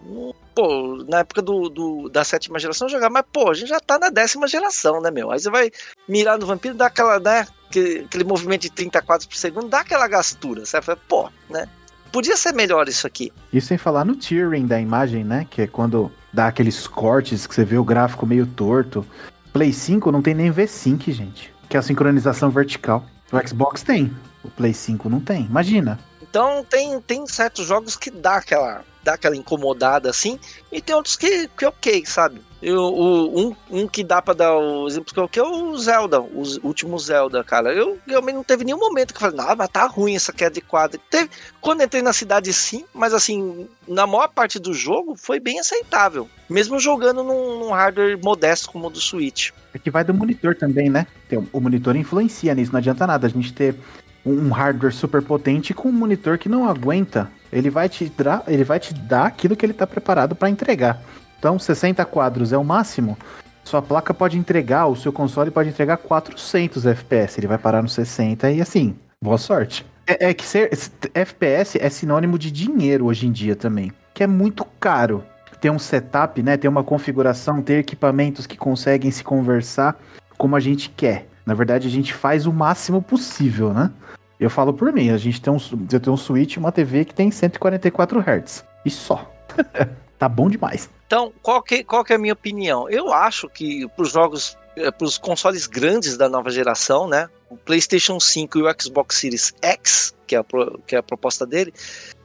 [0.55, 3.99] Pô, na época do, do, da sétima geração jogar, mas pô, a gente já tá
[3.99, 5.31] na décima geração, né, meu?
[5.31, 5.71] Aí você vai
[6.07, 7.47] mirar no vampiro, dá aquela, né?
[7.71, 11.67] Aquele, aquele movimento de 30 quadros por segundo, dá aquela gastura, você vai, pô, né?
[12.13, 13.33] Podia ser melhor isso aqui.
[13.51, 15.47] E sem falar no tearing da imagem, né?
[15.51, 19.07] Que é quando dá aqueles cortes que você vê o gráfico meio torto.
[19.55, 21.51] Play 5 não tem nem V-Sync, gente.
[21.71, 23.07] Que é a sincronização vertical.
[23.33, 24.15] O Xbox tem.
[24.45, 25.47] O Play 5 não tem.
[25.47, 25.99] Imagina.
[26.33, 30.41] Então tem, tem certos jogos que dá aquela, dá aquela incomodada assim,
[30.73, 32.41] e tem outros que, que ok, sabe?
[32.63, 36.23] Eu, o, um, um que dá pra dar o exemplo que eu é o Zelda,
[36.23, 37.75] o último Zelda, cara.
[37.75, 40.55] Eu realmente não teve nenhum momento que eu falei, não, mas tá ruim essa queda
[40.55, 40.99] de quadro.
[41.11, 41.29] Teve,
[41.61, 46.27] quando entrei na cidade, sim, mas assim, na maior parte do jogo foi bem aceitável.
[46.49, 49.51] Mesmo jogando num, num hardware modesto como o do Switch.
[49.75, 51.07] É que vai do monitor também, né?
[51.53, 53.75] O monitor influencia nisso, não adianta nada a gente ter
[54.25, 57.31] um hardware super potente com um monitor que não aguenta.
[57.53, 61.01] Ele vai te dar, ele vai te dar aquilo que ele está preparado para entregar.
[61.39, 63.19] Então, 60 quadros é o máximo.
[63.65, 67.39] Sua placa pode entregar, o seu console pode entregar 400 FPS.
[67.39, 69.85] Ele vai parar no 60 e assim, boa sorte.
[70.07, 70.71] É, é que ser,
[71.15, 75.25] FPS é sinônimo de dinheiro hoje em dia também, que é muito caro.
[75.61, 79.97] Ter um setup, né, ter uma configuração, ter equipamentos que conseguem se conversar
[80.37, 81.29] como a gente quer.
[81.47, 83.91] Na verdade, a gente faz o máximo possível, né?
[84.43, 85.59] Eu falo por mim, a gente tem um,
[85.93, 88.65] eu tenho um Switch e uma TV que tem 144 Hz.
[88.85, 89.33] E só.
[90.19, 90.91] tá bom demais.
[91.07, 92.91] Então, qual que, qual que é a minha opinião?
[92.91, 97.29] Eu acho que para os jogos, eh, para os consoles grandes da nova geração, né?
[97.49, 100.45] O PlayStation 5 e o Xbox Series X, que é a,
[100.89, 101.73] que é a proposta dele,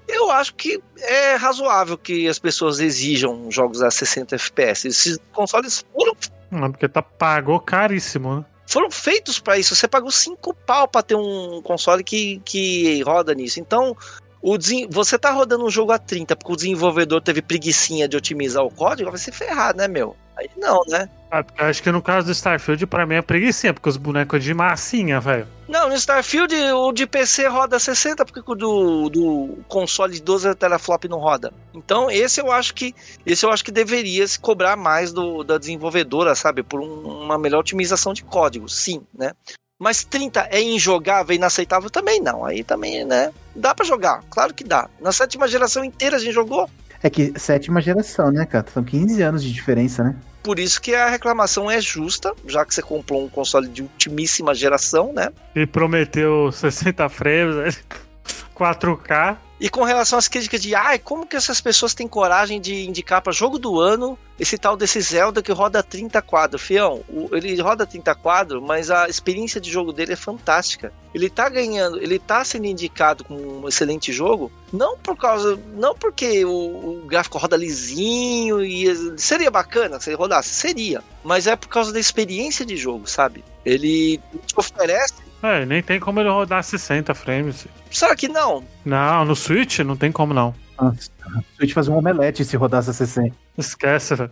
[0.07, 4.87] eu acho que é razoável que as pessoas exijam jogos a 60 FPS.
[4.87, 6.15] Esses consoles foram.
[6.49, 8.45] Não, porque tá pagou caríssimo, né?
[8.67, 9.75] Foram feitos para isso.
[9.75, 13.59] Você pagou 5 pau para ter um console que, que roda nisso.
[13.59, 13.95] Então,
[14.41, 14.57] o
[14.89, 18.71] você tá rodando um jogo a 30 porque o desenvolvedor teve preguiçinha de otimizar o
[18.71, 20.15] código, vai se ferrar, né, meu?
[20.35, 21.09] Aí não, né?
[21.29, 24.41] Ah, porque acho que no caso do Starfield, pra mim é preguiça, porque os bonecos
[24.43, 25.45] de massinha, velho.
[25.67, 30.55] Não, no Starfield o de PC roda 60, porque o do, do console de 12
[30.55, 31.51] teraflop não roda.
[31.73, 35.57] Então, esse eu acho que esse eu acho que deveria se cobrar mais do, da
[35.57, 36.63] desenvolvedora, sabe?
[36.63, 39.33] Por um- uma melhor otimização de código, sim, né?
[39.77, 42.45] Mas 30 é injogável, inaceitável também não.
[42.45, 43.31] Aí também, né?
[43.53, 44.89] Dá pra jogar, claro que dá.
[45.01, 46.69] Na sétima geração inteira a gente jogou.
[47.03, 48.65] É que sétima geração, né, cara?
[48.73, 50.15] São 15 anos de diferença, né?
[50.43, 54.55] Por isso que a reclamação é justa, já que você comprou um console de ultimíssima
[54.55, 55.29] geração, né?
[55.55, 57.83] E prometeu 60 frames,
[58.55, 59.37] 4K.
[59.59, 63.21] E com relação às críticas de, ai, como que essas pessoas têm coragem de indicar
[63.23, 66.61] para jogo do ano esse tal desse Zelda que roda 30 quadros?
[66.61, 70.93] Fião, o- ele roda 30 quadros, mas a experiência de jogo dele é fantástica.
[71.11, 75.95] Ele tá ganhando, ele tá sendo indicado como um excelente jogo, não por causa, não
[75.95, 78.85] porque o, o gráfico roda lisinho e
[79.17, 83.43] seria bacana se ele rodasse, seria, mas é por causa da experiência de jogo, sabe?
[83.65, 87.67] Ele te oferece, É, nem tem como ele rodar 60 frames.
[87.91, 88.63] será que não?
[88.83, 90.53] Não, no Switch não tem como não.
[90.79, 93.35] Nossa, o Switch fazer um omelete se rodasse a 60.
[93.57, 94.31] Esquece, velho.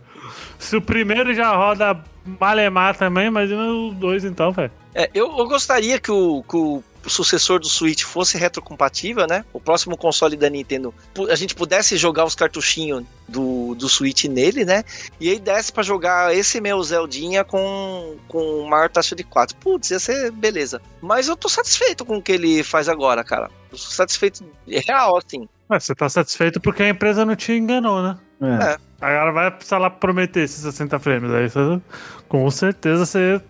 [0.58, 2.00] Se o primeiro já roda
[2.40, 4.70] malemar também, imagina os dois então, velho.
[4.94, 9.44] É, eu, eu gostaria que o, que o sucessor do Switch fosse retrocompatível, né?
[9.52, 10.94] O próximo console da Nintendo,
[11.30, 14.84] a gente pudesse jogar os cartuchinhos do, do Switch nele, né?
[15.20, 19.56] E aí desse pra jogar esse meu Zeldinha com, com maior taxa de 4.
[19.56, 20.80] Putz, ia ser beleza.
[21.00, 23.50] Mas eu tô satisfeito com o que ele faz agora, cara.
[23.70, 25.48] Eu sou satisfeito real, assim.
[25.70, 28.18] Ué, você tá satisfeito porque a empresa não te enganou, né?
[28.40, 28.78] É.
[29.00, 31.30] Agora vai precisar lá prometer esses 60 frames.
[31.30, 31.80] Aí você,
[32.28, 33.40] com certeza você,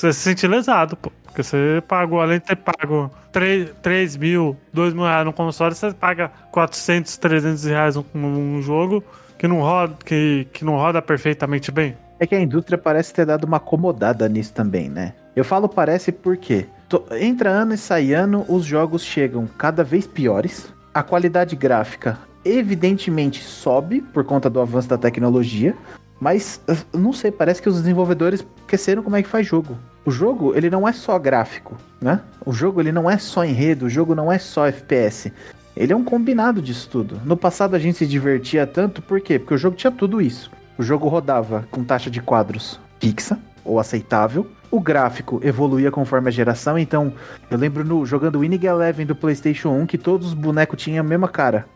[0.00, 1.10] você se sente lesado, pô.
[1.24, 5.74] Porque você pagou, além de ter pago 3, 3 mil, 2 mil reais no console,
[5.74, 9.04] você paga 400, 300 reais num, jogo
[9.38, 11.94] que não, roda, que, que não roda perfeitamente bem.
[12.18, 15.12] É que a indústria parece ter dado uma acomodada nisso também, né?
[15.34, 20.06] Eu falo parece porque to- entra ano e sai ano, os jogos chegam cada vez
[20.06, 25.74] piores, a qualidade gráfica evidentemente sobe por conta do avanço da tecnologia,
[26.20, 26.60] mas
[26.92, 29.76] não sei, parece que os desenvolvedores esqueceram como é que faz jogo.
[30.04, 32.20] O jogo, ele não é só gráfico, né?
[32.44, 35.32] O jogo, ele não é só enredo, o jogo não é só FPS.
[35.76, 37.20] Ele é um combinado disso tudo.
[37.24, 39.38] No passado a gente se divertia tanto, por quê?
[39.38, 40.50] Porque o jogo tinha tudo isso.
[40.78, 44.46] O jogo rodava com taxa de quadros fixa ou aceitável.
[44.70, 47.12] O gráfico evoluía conforme a geração, então
[47.50, 51.08] eu lembro no jogando Winning Eleven do PlayStation 1 que todos os bonecos tinham a
[51.08, 51.66] mesma cara.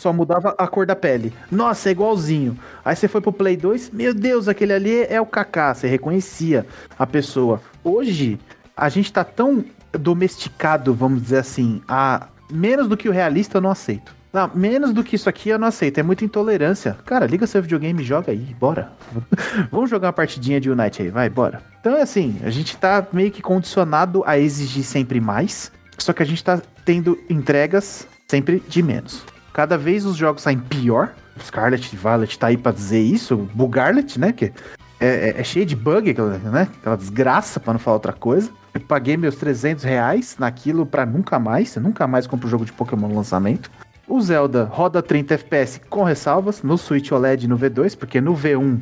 [0.00, 1.30] Só mudava a cor da pele.
[1.52, 2.58] Nossa, é igualzinho.
[2.82, 6.66] Aí você foi pro Play 2, meu Deus, aquele ali é o Kaká, você reconhecia
[6.98, 7.60] a pessoa.
[7.84, 8.40] Hoje,
[8.74, 13.60] a gente tá tão domesticado, vamos dizer assim, a menos do que o realista eu
[13.60, 14.16] não aceito.
[14.32, 15.98] Não, menos do que isso aqui eu não aceito.
[15.98, 16.96] É muita intolerância.
[17.04, 18.92] Cara, liga seu videogame joga aí, bora.
[19.70, 21.62] Vamos jogar uma partidinha de Unite aí, vai, bora.
[21.78, 26.22] Então é assim, a gente tá meio que condicionado a exigir sempre mais, só que
[26.22, 29.24] a gente tá tendo entregas sempre de menos.
[29.52, 31.12] Cada vez os jogos saem pior.
[31.42, 34.32] Scarlet Violet tá aí pra dizer isso, Bugarlet, né?
[34.32, 34.52] Que
[35.00, 36.14] é, é- é cheio de bug,
[36.52, 36.68] né?
[36.80, 38.50] Aquela desgraça, pra não falar outra coisa.
[38.74, 41.74] Eu paguei meus 300 reais naquilo pra nunca mais.
[41.74, 43.70] Eu nunca mais compro jogo de Pokémon no lançamento.
[44.06, 48.34] O Zelda roda 30 FPS com ressalvas no Switch OLED e no V2, porque no
[48.34, 48.80] V1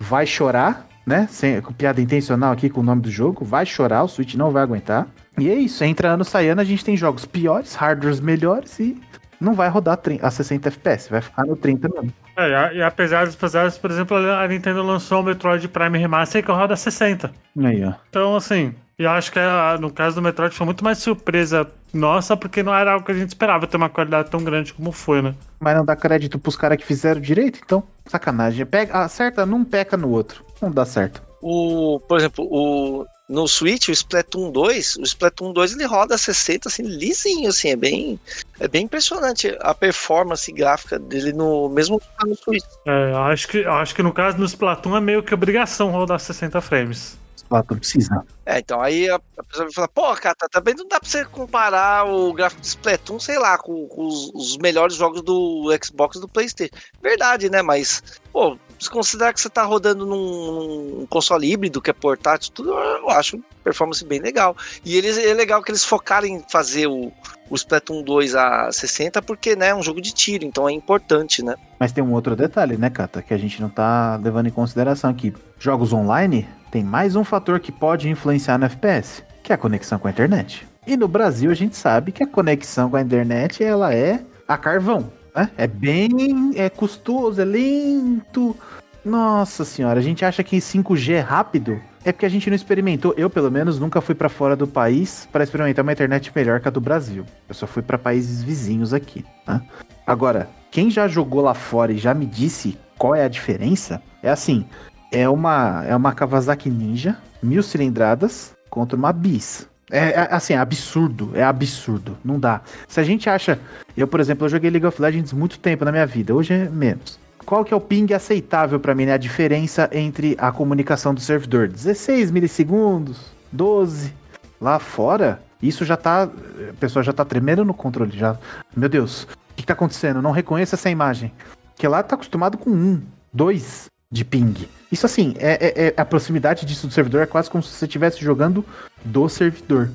[0.00, 1.26] vai chorar, né?
[1.30, 4.50] Sem, com piada intencional aqui com o nome do jogo, vai chorar, o Switch não
[4.52, 5.06] vai aguentar.
[5.36, 8.96] E é isso, entra ano sai ano, a gente tem jogos piores, hardwares melhores e
[9.40, 12.12] não vai rodar a 60 FPS, vai ficar no 30 mesmo.
[12.36, 15.98] É, e a- e apesar dos pesares, por exemplo, a Nintendo lançou o Metroid Prime
[15.98, 17.30] Remaster que roda 60.
[17.64, 17.92] Aí, ó.
[18.10, 19.38] Então, assim, eu acho que
[19.80, 23.14] no caso do Metroid foi muito mais surpresa nossa, porque não era algo que a
[23.14, 25.34] gente esperava ter uma qualidade tão grande como foi, né?
[25.58, 28.64] Mas não dá crédito pros caras que fizeram direito, então, sacanagem.
[28.66, 30.44] Pega, acerta num, peca no outro.
[30.60, 31.22] Não dá certo.
[31.42, 36.68] O, por exemplo, o no Switch, o Splatoon 2, o Splatoon 2 ele roda 60
[36.68, 38.18] assim lisinho assim, é bem
[38.58, 42.64] é bem impressionante a performance gráfica dele no mesmo que tá no Switch.
[42.86, 45.90] É, eu acho que, eu acho que no caso do Splatoon é meio que obrigação
[45.90, 47.18] rodar 60 frames.
[47.36, 48.24] Splatoon precisa.
[48.44, 51.08] É, então aí a, a pessoa vai falar, pô, cara, tá- também não dá pra
[51.08, 55.66] você comparar o gráfico do Splatoon, sei lá, com, com os, os melhores jogos do
[55.82, 56.74] Xbox e do PlayStation.
[57.02, 57.62] Verdade, né?
[57.62, 62.52] Mas, pô, se considerar que você tá rodando num, num console híbrido, que é portátil,
[62.52, 64.56] tudo, eu acho performance bem legal.
[64.84, 67.12] E eles, é legal que eles focarem em fazer o,
[67.50, 71.42] o Splatoon 2 a 60, porque, né, é um jogo de tiro, então é importante,
[71.42, 71.54] né?
[71.78, 75.10] Mas tem um outro detalhe, né, Kata, que a gente não tá levando em consideração
[75.10, 75.34] aqui.
[75.58, 79.98] Jogos online tem mais um fator que pode influenciar no FPS, que é a conexão
[79.98, 80.66] com a internet.
[80.86, 84.56] E no Brasil a gente sabe que a conexão com a internet ela é a
[84.56, 85.50] carvão, né?
[85.56, 88.56] É bem é custoso, é lento.
[89.04, 91.80] Nossa senhora, a gente acha que 5G é rápido?
[92.04, 93.14] É porque a gente não experimentou.
[93.16, 96.68] Eu, pelo menos, nunca fui para fora do país para experimentar uma internet melhor que
[96.68, 97.24] a do Brasil.
[97.48, 99.62] Eu só fui para países vizinhos aqui, tá?
[100.06, 104.30] Agora, quem já jogou lá fora e já me disse qual é a diferença, é
[104.30, 104.66] assim:
[105.12, 109.68] é uma, é uma Kawasaki Ninja, mil cilindradas, contra uma Bis.
[109.90, 112.60] É, é, assim, é absurdo, é absurdo, não dá.
[112.86, 113.58] Se a gente acha.
[113.96, 116.68] Eu, por exemplo, eu joguei League of Legends muito tempo na minha vida, hoje é
[116.68, 117.18] menos.
[117.44, 119.14] Qual que é o ping aceitável para mim, né?
[119.14, 121.68] A diferença entre a comunicação do servidor?
[121.68, 124.12] 16 milissegundos, 12.
[124.60, 126.24] Lá fora, isso já tá.
[126.24, 128.16] A pessoa já tá tremendo no controle.
[128.16, 128.36] Já.
[128.76, 130.20] Meu Deus, o que, que tá acontecendo?
[130.20, 131.32] Não reconheço essa imagem.
[131.76, 133.00] Que lá tá acostumado com um,
[133.32, 134.68] dois de ping.
[134.90, 137.84] Isso assim, é, é, é, a proximidade disso do servidor é quase como se você
[137.84, 138.64] estivesse jogando
[139.04, 139.90] do servidor.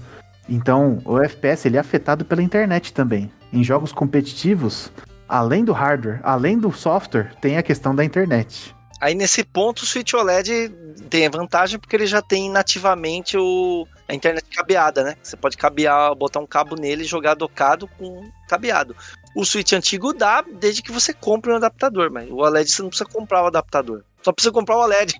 [0.48, 3.32] Então, o FPS ele é afetado pela internet também.
[3.52, 4.92] Em jogos competitivos,
[5.28, 8.76] além do hardware, além do software, tem a questão da internet.
[9.04, 10.70] Aí nesse ponto o Switch OLED
[11.10, 15.18] tem vantagem porque ele já tem nativamente o, a internet cabeada, né?
[15.22, 18.96] Você pode cabear, botar um cabo nele e jogar docado com cabeado.
[19.36, 22.90] O Switch antigo dá desde que você compre um adaptador, mas o OLED você não
[22.90, 24.04] precisa comprar o adaptador.
[24.24, 25.14] Só precisa comprar o OLED.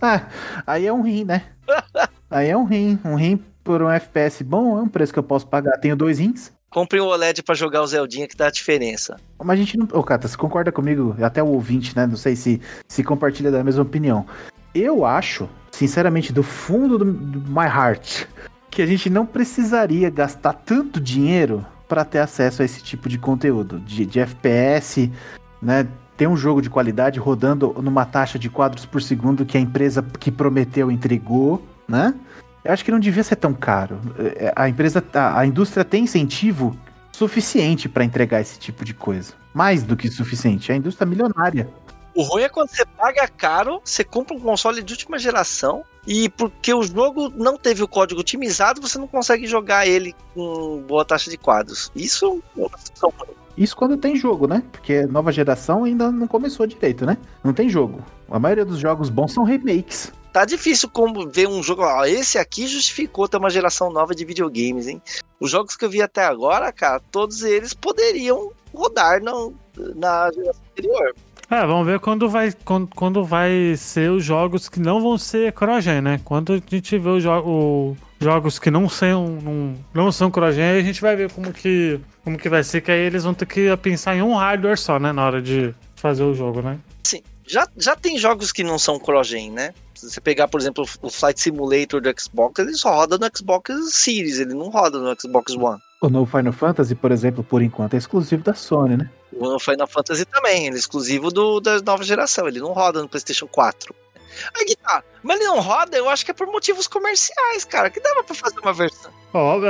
[0.00, 0.26] ah,
[0.66, 1.44] aí é um rim, né?
[2.30, 2.98] aí é um rim.
[3.04, 5.78] Um rim por um FPS bom é um preço que eu posso pagar.
[5.78, 6.52] Tenho dois rins.
[6.70, 9.16] Compre um OLED para jogar o Zeldinha que dá a diferença.
[9.38, 9.88] Mas a gente não.
[9.92, 11.16] Ô, Cata, você concorda comigo?
[11.20, 12.06] Até o ouvinte, né?
[12.06, 14.26] Não sei se, se compartilha da mesma opinião.
[14.74, 18.26] Eu acho, sinceramente, do fundo do, do my heart,
[18.70, 23.16] que a gente não precisaria gastar tanto dinheiro para ter acesso a esse tipo de
[23.16, 25.10] conteúdo, de, de FPS,
[25.62, 25.86] né?
[26.16, 30.02] Ter um jogo de qualidade rodando numa taxa de quadros por segundo que a empresa
[30.02, 32.14] que prometeu entregou, né?
[32.64, 34.00] Eu acho que não devia ser tão caro.
[34.18, 36.76] É, a empresa, a, a indústria tem incentivo
[37.12, 39.34] suficiente para entregar esse tipo de coisa.
[39.54, 40.72] Mais do que suficiente.
[40.72, 41.68] A indústria é milionária.
[42.14, 46.28] O ruim é quando você paga caro, você compra um console de última geração e
[46.30, 51.04] porque o jogo não teve o código otimizado, você não consegue jogar ele com boa
[51.04, 51.92] taxa de quadros.
[51.94, 53.12] Isso é uma situação
[53.56, 54.62] isso quando tem jogo, né?
[54.70, 57.16] Porque nova geração ainda não começou direito, né?
[57.42, 58.04] Não tem jogo.
[58.30, 60.12] A maioria dos jogos bons são remakes.
[60.32, 61.82] Tá difícil como ver um jogo.
[61.82, 65.00] Ó, esse aqui justificou ter uma geração nova de videogames, hein?
[65.40, 69.32] Os jogos que eu vi até agora, cara, todos eles poderiam rodar na,
[69.94, 71.14] na geração anterior.
[71.48, 75.52] É, vamos ver quando vai, quando, quando vai ser os jogos que não vão ser
[75.52, 76.20] crogen, né?
[76.24, 80.82] Quando a gente vê os jo jogos que não são, não, não são crogen, a
[80.82, 83.76] gente vai ver como que, como que vai ser, que aí eles vão ter que
[83.78, 85.12] pensar em um hardware só, né?
[85.12, 86.78] Na hora de fazer o jogo, né?
[87.04, 87.22] Sim.
[87.46, 89.72] Já, já tem jogos que não são crogen, né?
[89.94, 93.72] Se você pegar, por exemplo, o Flight Simulator do Xbox, ele só roda no Xbox
[93.94, 95.80] Series, ele não roda no Xbox One.
[96.02, 99.10] O novo Final Fantasy, por exemplo, por enquanto é exclusivo da Sony, né?
[99.32, 103.08] O Final Fantasy também, ele é exclusivo do, da nova geração, ele não roda no
[103.08, 103.94] PlayStation 4.
[104.54, 108.00] Aí tá, mas ele não roda, eu acho que é por motivos comerciais, cara, que
[108.00, 109.10] dava pra fazer uma versão.
[109.32, 109.64] Ó, oh,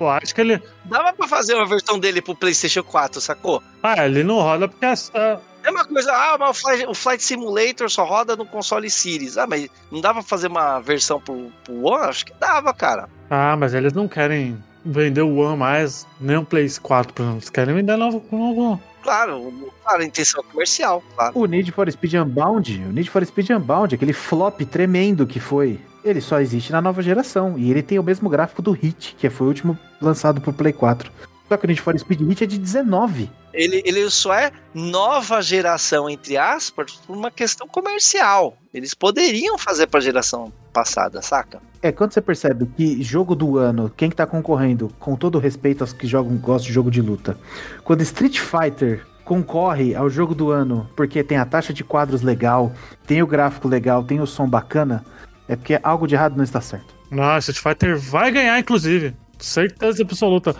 [0.00, 0.62] eu acho que ele.
[0.84, 3.62] Dava pra fazer uma versão dele pro PlayStation 4, sacou?
[3.82, 5.40] Ah, ele não roda porque essa.
[5.64, 9.36] É uma coisa, ah, mas o Flight, o Flight, Simulator só roda no console Series.
[9.36, 12.04] Ah, mas não dava pra fazer uma versão pro, pro One?
[12.04, 13.08] Acho que dava, cara.
[13.28, 17.38] Ah, mas eles não querem vender o One mais, nem o Play 4, por exemplo.
[17.38, 18.80] Eles querem vender novo, novo.
[19.02, 21.38] Claro, claro, intenção comercial, claro.
[21.38, 25.80] O Need for Speed Unbound, o Need for Speed Unbound, aquele flop tremendo que foi,
[26.04, 27.58] ele só existe na nova geração.
[27.58, 30.72] E ele tem o mesmo gráfico do Hit, que foi o último lançado pro Play
[30.72, 31.10] 4.
[31.48, 33.30] Só que o Need for Speed Hit é de 19.
[33.52, 38.56] Ele, ele só é nova geração, entre aspas, por uma questão comercial.
[38.72, 41.60] Eles poderiam fazer pra geração passada, saca?
[41.82, 45.82] É, quando você percebe que jogo do ano, quem que tá concorrendo, com todo respeito
[45.82, 47.38] aos que jogam, gostam de jogo de luta,
[47.84, 52.72] quando Street Fighter concorre ao jogo do ano porque tem a taxa de quadros legal,
[53.06, 55.04] tem o gráfico legal, tem o som bacana,
[55.46, 56.94] é porque algo de errado não está certo.
[57.10, 59.14] Nossa, Street Fighter vai ganhar, inclusive.
[59.38, 60.54] Certeza absoluta.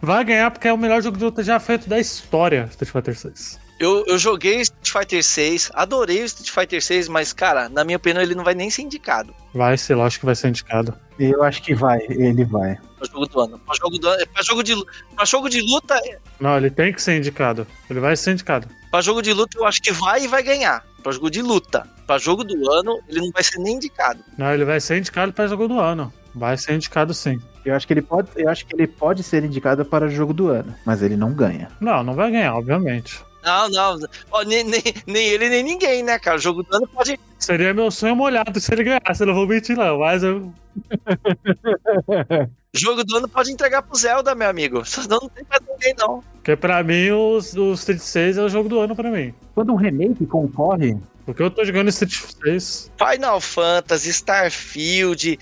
[0.00, 3.16] Vai ganhar porque é o melhor jogo de luta já feito da história, Street Fighter
[3.18, 3.58] 6.
[3.80, 7.96] Eu, eu joguei Street Fighter 6, adorei o Street Fighter 6, mas, cara, na minha
[7.96, 9.32] opinião, ele não vai nem ser indicado.
[9.54, 10.92] Vai ser, lógico que vai ser indicado.
[11.18, 12.76] Eu acho que vai, ele vai.
[12.98, 13.58] Pra jogo do ano.
[13.60, 14.74] Pra jogo, do, pra jogo, de,
[15.14, 15.94] pra jogo de luta.
[16.04, 17.66] É- não, ele tem que ser indicado.
[17.88, 18.68] Ele vai ser indicado.
[18.90, 20.84] Pra jogo de luta, eu acho que vai e vai ganhar.
[21.02, 21.86] Pra jogo de luta.
[22.04, 24.24] Pra jogo do ano, ele não vai ser nem indicado.
[24.36, 26.12] Não, ele vai ser indicado pra jogo do ano.
[26.38, 27.40] Vai ser indicado sim.
[27.64, 30.32] Eu acho que ele pode, eu acho que ele pode ser indicado para o jogo
[30.32, 31.68] do ano, mas ele não ganha.
[31.80, 33.20] Não, não vai ganhar, obviamente.
[33.44, 33.98] Não, não.
[34.46, 36.36] nem, nem, nem, ele, nem ninguém, né, cara?
[36.36, 37.18] O jogo do ano pode.
[37.38, 40.52] Seria meu sonho molhado se ele ganhasse, eu não vou mentir, não, mas eu.
[42.74, 44.82] jogo do ano pode entregar pro Zelda, meu amigo.
[45.08, 46.22] Não, não tem pra ninguém, não.
[46.34, 49.34] Porque pra mim, o, o Street 6 é o jogo do ano pra mim.
[49.54, 50.96] Quando um remake concorre,
[51.28, 52.90] Porque eu tô jogando Street 6.
[52.96, 55.38] Final Fantasy, Starfield,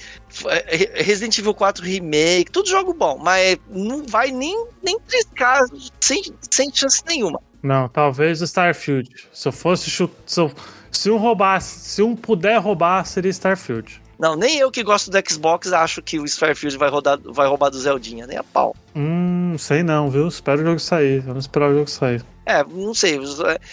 [0.49, 5.65] é, Resident Evil 4 Remake, tudo jogo bom, mas não vai nem, nem triscar
[6.01, 7.41] sem, sem chance nenhuma.
[7.63, 9.09] Não, talvez o Starfield.
[9.33, 10.17] Se eu fosse chutar.
[10.27, 10.51] Se, eu,
[10.91, 14.03] se um roubasse, se um puder roubar, seria Starfield.
[14.19, 17.71] Não, nem eu que gosto do Xbox acho que o Starfield vai, rodar, vai roubar
[17.71, 18.75] do Zeldinha, nem a pau.
[18.97, 20.27] Hum, sei não, viu?
[20.27, 21.21] Espero o jogo sair.
[21.21, 22.25] Vamos esperar o jogo sair.
[22.47, 23.19] É, não sei.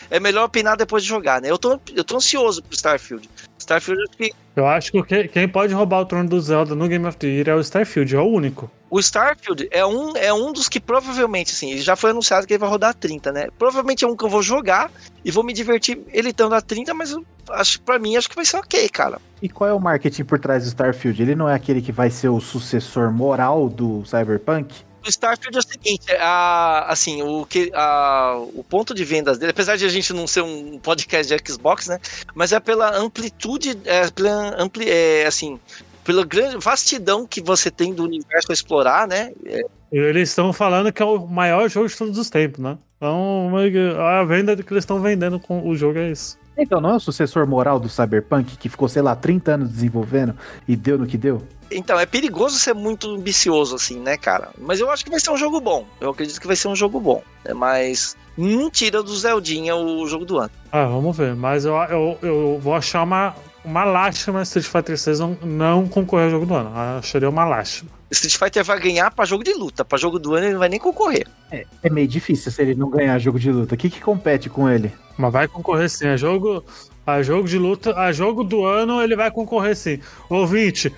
[0.09, 1.51] É melhor opinar depois de jogar, né?
[1.51, 3.30] Eu tô, eu tô ansioso pro Starfield.
[3.59, 4.34] Starfield acho que.
[4.55, 7.49] Eu acho que quem pode roubar o trono do Zelda no Game of the Year
[7.49, 8.69] é o Starfield, é o único.
[8.89, 12.59] O Starfield é um, é um dos que provavelmente, assim, já foi anunciado que ele
[12.59, 13.47] vai rodar 30, né?
[13.57, 14.91] Provavelmente é um que eu vou jogar
[15.26, 18.36] e vou me divertir ele estando a 30, mas eu acho para mim acho que
[18.36, 19.19] vai ser ok, cara.
[19.41, 21.21] E qual é o marketing por trás do Starfield?
[21.21, 24.84] Ele não é aquele que vai ser o sucessor moral do Cyberpunk?
[25.06, 29.51] O Starfield é o seguinte, a, assim, o, que, a, o ponto de vendas dele,
[29.51, 31.99] apesar de a gente não ser um podcast de Xbox, né?
[32.34, 35.60] Mas é pela amplitude, é pela ampli, é, assim,
[36.04, 39.32] pela grande vastidão que você tem do universo a explorar, né?
[39.45, 39.62] É.
[39.91, 42.78] Eles estão falando que é o maior jogo de todos os tempos, né?
[42.97, 43.51] Então,
[43.99, 46.38] a venda que eles estão vendendo com o jogo é isso.
[46.58, 50.36] Então, não é o sucessor moral do Cyberpunk que ficou, sei lá, 30 anos desenvolvendo
[50.68, 51.41] e deu no que deu?
[51.72, 54.49] Então, é perigoso ser muito ambicioso, assim, né, cara?
[54.58, 55.86] Mas eu acho que vai ser um jogo bom.
[55.99, 57.24] Eu acredito que vai ser um jogo bom.
[57.43, 57.54] Né?
[57.54, 60.51] Mas não tira do Zeldinha o jogo do ano.
[60.72, 61.36] Ah, vamos ver.
[61.36, 66.26] Mas eu, eu, eu vou achar uma, uma lástima Street Fighter 6 não, não concorrer
[66.26, 66.72] ao jogo do ano.
[66.99, 67.89] Acharia uma lástima.
[68.11, 69.84] Street Fighter vai ganhar pra jogo de luta.
[69.84, 71.28] Pra jogo do ano ele não vai nem concorrer.
[71.51, 73.76] É, é meio difícil se ele não ganhar jogo de luta.
[73.76, 74.91] O que, que compete com ele?
[75.18, 76.07] Mas vai concorrer sim.
[76.07, 76.64] É jogo,
[77.05, 79.99] a jogo de luta, a jogo do ano ele vai concorrer sim.
[80.30, 80.93] Ouvinte,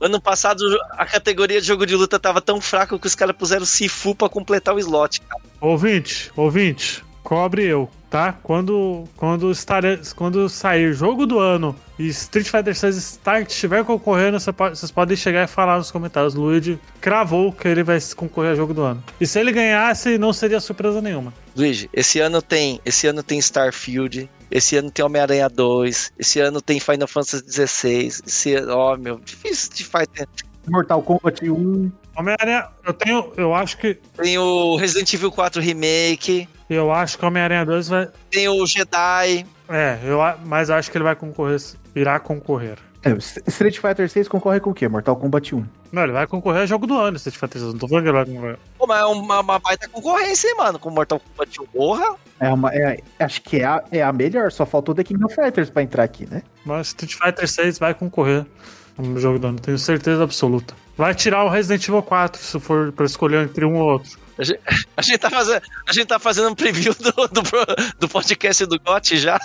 [0.00, 3.66] Ano passado a categoria de jogo de luta tava tão fraca que os caras puseram
[3.66, 5.42] Sifu pra completar o slot, cara.
[5.60, 8.32] Ouvinte, ouvinte, cobre eu, tá?
[8.42, 14.38] Quando, quando, estare, quando sair jogo do ano e Street Fighter 6 Start estiver concorrendo,
[14.38, 16.34] vocês podem chegar e falar nos comentários.
[16.34, 19.02] Luigi cravou que ele vai concorrer a jogo do ano.
[19.20, 21.32] E se ele ganhasse, não seria surpresa nenhuma.
[21.56, 26.12] Luigi, esse ano tem, esse ano tem Starfield, esse ano tem Homem-Aranha 2.
[26.18, 28.22] Esse ano tem Final Fantasy 16.
[28.26, 30.26] Esse ano, ó, oh, meu, difícil de Fighter.
[30.68, 31.92] Mortal Kombat 1.
[32.16, 33.94] Homem-Aranha, eu tenho, eu acho que.
[34.16, 36.48] Tem o Resident Evil 4 Remake.
[36.70, 38.08] Eu acho que o Homem-Aranha 2 vai.
[38.30, 39.44] Tem o Jedi.
[39.68, 41.60] É, eu, mas acho que ele vai concorrer,
[41.94, 42.78] irá concorrer.
[43.02, 43.10] É,
[43.48, 44.86] Street Fighter 6 concorre com o quê?
[44.86, 45.64] Mortal Kombat 1.
[45.90, 47.72] Não, ele vai concorrer a jogo do ano, Street Fighter 6.
[47.72, 48.58] Não tô falando que ele vai concorrer.
[48.78, 51.66] Pô, mas é uma, uma baita concorrência, hein, mano, com Mortal Kombat 1.
[51.66, 52.16] Porra!
[52.38, 55.34] É uma, é, acho que é a, é a melhor, só faltou The King of
[55.34, 56.42] Fighters pra entrar aqui, né?
[56.64, 58.46] Mas Street Fighter 6 vai concorrer
[58.98, 60.74] no jogo do ano, tenho certeza absoluta.
[60.96, 64.18] Vai tirar o Resident Evil 4, se for pra escolher entre um ou outro.
[64.40, 64.60] A gente,
[64.96, 67.42] a gente, tá, fazendo, a gente tá fazendo um preview do, do,
[67.98, 69.38] do podcast do GOT já.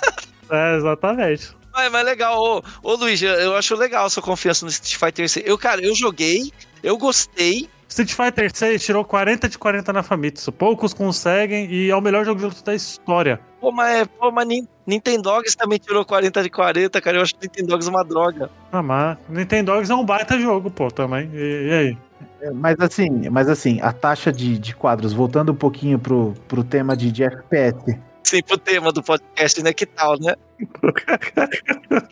[0.50, 1.52] É, exatamente.
[1.74, 5.28] Mas, mas legal, ô, ô Luiz, eu acho legal a sua confiança no Street Fighter
[5.28, 5.46] 6.
[5.46, 6.50] Eu, cara, eu joguei,
[6.82, 7.70] eu gostei.
[7.90, 10.52] Street Fighter 6 tirou 40 de 40 na Famitsu.
[10.52, 13.40] Poucos conseguem e é o melhor jogo de luta da história.
[13.60, 14.48] Pô, mas, pô, mas
[14.88, 17.18] Nintendogs também tirou 40 de 40, cara.
[17.18, 18.50] Eu acho que Nintendogs é uma droga.
[18.72, 21.30] Ah, mas Nintendogs é um baita jogo, pô, também.
[21.34, 21.98] E, e aí?
[22.46, 26.64] É, mas assim, mas assim, a taxa de, de quadros, voltando um pouquinho pro, pro
[26.64, 29.74] tema de, de FPS, sempre o tema do podcast, né?
[29.74, 30.36] Que tal, né?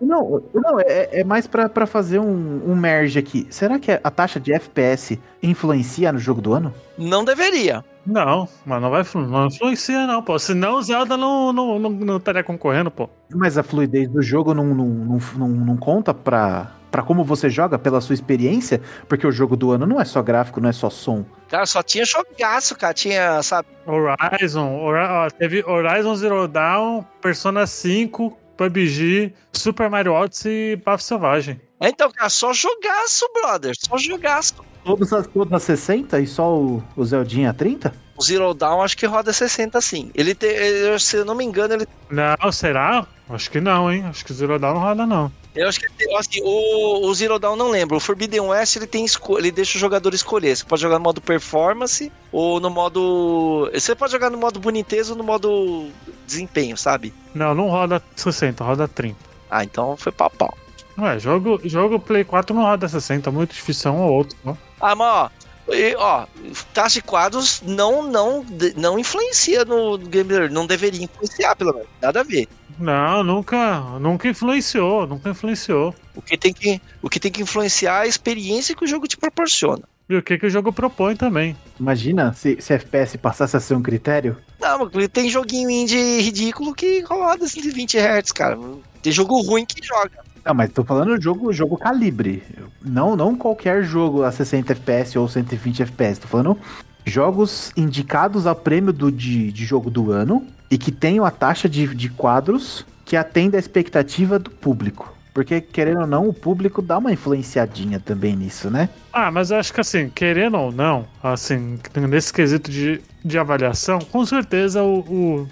[0.00, 3.46] Não, não é, é mais para fazer um, um merge aqui.
[3.50, 6.74] Será que a taxa de FPS influencia no jogo do ano?
[6.98, 7.84] Não deveria.
[8.04, 10.40] Não, mas não vai não influencia, não, pô.
[10.40, 13.08] Senão o Zelda não, não, não, não estaria concorrendo, pô.
[13.32, 17.48] Mas a fluidez do jogo não, não, não, não, não conta pra, para como você
[17.48, 20.72] joga, pela sua experiência, porque o jogo do ano não é só gráfico, não é
[20.72, 21.24] só som.
[21.48, 22.92] Cara, só tinha jogaço, cara.
[22.92, 23.66] Tinha, sabe?
[23.86, 31.58] Horizon, ó, teve Horizon Zero Dawn, Persona 5, PUBG, Super Mario Odyssey e Path Selvagem.
[31.80, 33.74] É, então, cara, só jogaço, brother.
[33.78, 34.54] Só jogaço.
[34.84, 37.94] Todas as, todas as 60 e só o, o Zeldinha a 30?
[38.18, 40.10] O Zero Dawn acho que roda 60 sim.
[40.14, 40.50] Ele tem,
[40.98, 41.86] se eu não me engano, ele.
[42.10, 43.06] Não, será?
[43.30, 44.04] Acho que não, hein?
[44.04, 45.32] Acho que o Zero Dawn não roda, não.
[45.54, 45.86] Eu acho que
[46.16, 47.96] assim, o, o Zero Dawn não lembro.
[47.96, 49.04] O Forbidden West ele tem
[49.36, 50.56] ele deixa o jogador escolher.
[50.56, 53.70] Você pode jogar no modo performance ou no modo.
[53.72, 55.90] Você pode jogar no modo boniteza ou no modo
[56.26, 57.12] desempenho, sabe?
[57.34, 59.16] Não, não roda 60, roda 30.
[59.50, 60.56] Ah, então foi pau pau.
[60.98, 64.54] Ué, jogo, jogo Play 4 não roda 60, muito difícil um ou outro, ó.
[64.80, 65.30] Ah, mas ó,
[65.68, 66.26] e, ó,
[66.74, 68.44] taxa de quadros não, não,
[68.76, 71.88] não influencia no gamer, não deveria influenciar, pelo menos.
[72.00, 72.48] Nada a ver.
[72.82, 75.94] Não, nunca, nunca influenciou, nunca influenciou.
[76.16, 79.06] O que tem que, o que tem que influenciar é a experiência que o jogo
[79.06, 79.84] te proporciona.
[80.08, 81.56] E o que, que o jogo propõe também.
[81.78, 84.36] Imagina se, se FPS passasse a ser um critério.
[84.60, 88.58] Não, mas tem joguinho indie ridículo que roda 120 Hz, cara.
[89.00, 90.18] Tem jogo ruim que joga.
[90.44, 92.42] Não, mas tô falando jogo, jogo calibre.
[92.84, 96.20] Não, não qualquer jogo a 60 FPS ou 120 FPS.
[96.20, 96.58] Tô falando
[97.04, 101.68] jogos indicados ao prêmio do, de, de jogo do ano e que tenham a taxa
[101.68, 105.12] de, de quadros que atenda a expectativa do público.
[105.34, 108.90] Porque, querendo ou não, o público dá uma influenciadinha também nisso, né?
[109.12, 111.78] Ah, mas eu acho que assim, querendo ou não, assim,
[112.08, 115.48] nesse quesito de, de avaliação, com certeza o,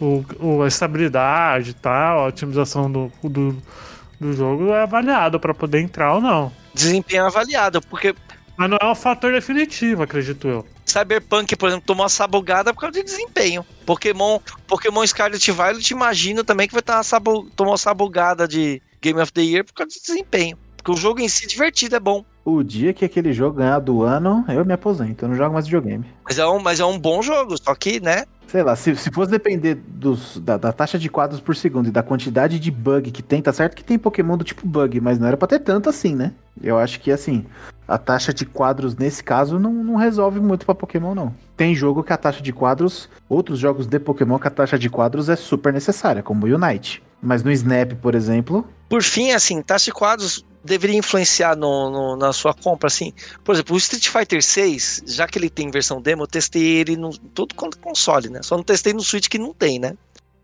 [0.00, 3.56] o, o, a estabilidade e tal, a otimização do, do,
[4.18, 6.50] do jogo é avaliado para poder entrar ou não.
[6.72, 8.14] Desempenho avaliado, porque.
[8.58, 10.66] Mas não é um fator definitivo, acredito eu.
[10.84, 13.64] Cyberpunk, por exemplo, tomou uma sabugada por causa de desempenho.
[13.86, 18.82] Pokémon, Pokémon Scarlet Violet, imagina também que vai estar uma sabu, tomar uma sabugada de
[19.00, 20.58] Game of the Year por causa de desempenho.
[20.76, 22.24] Porque o jogo em si é divertido, é bom.
[22.44, 25.66] O dia que aquele jogo ganhar do ano, eu me aposento, eu não jogo mais
[25.66, 26.06] videogame.
[26.24, 28.24] Mas é um, mas é um bom jogo, só que, né?
[28.46, 31.92] Sei lá, se, se fosse depender dos, da, da, taxa de quadros por segundo e
[31.92, 35.18] da quantidade de bug que tem, tá certo que tem Pokémon do tipo bug, mas
[35.18, 36.32] não era pra ter tanto assim, né?
[36.62, 37.44] Eu acho que, assim,
[37.86, 41.34] a taxa de quadros nesse caso não, não resolve muito pra Pokémon, não.
[41.56, 44.88] Tem jogo que a taxa de quadros, outros jogos de Pokémon que a taxa de
[44.88, 47.02] quadros é super necessária, como o Unite.
[47.20, 48.66] Mas no Snap, por exemplo.
[48.88, 53.12] Por fim, assim, taxa de quadros deveria influenciar no, no, na sua compra, assim.
[53.44, 56.96] Por exemplo, o Street Fighter 6, já que ele tem versão demo, eu testei ele
[56.96, 58.40] no todo console, né?
[58.42, 59.94] Só não testei no Switch que não tem, né?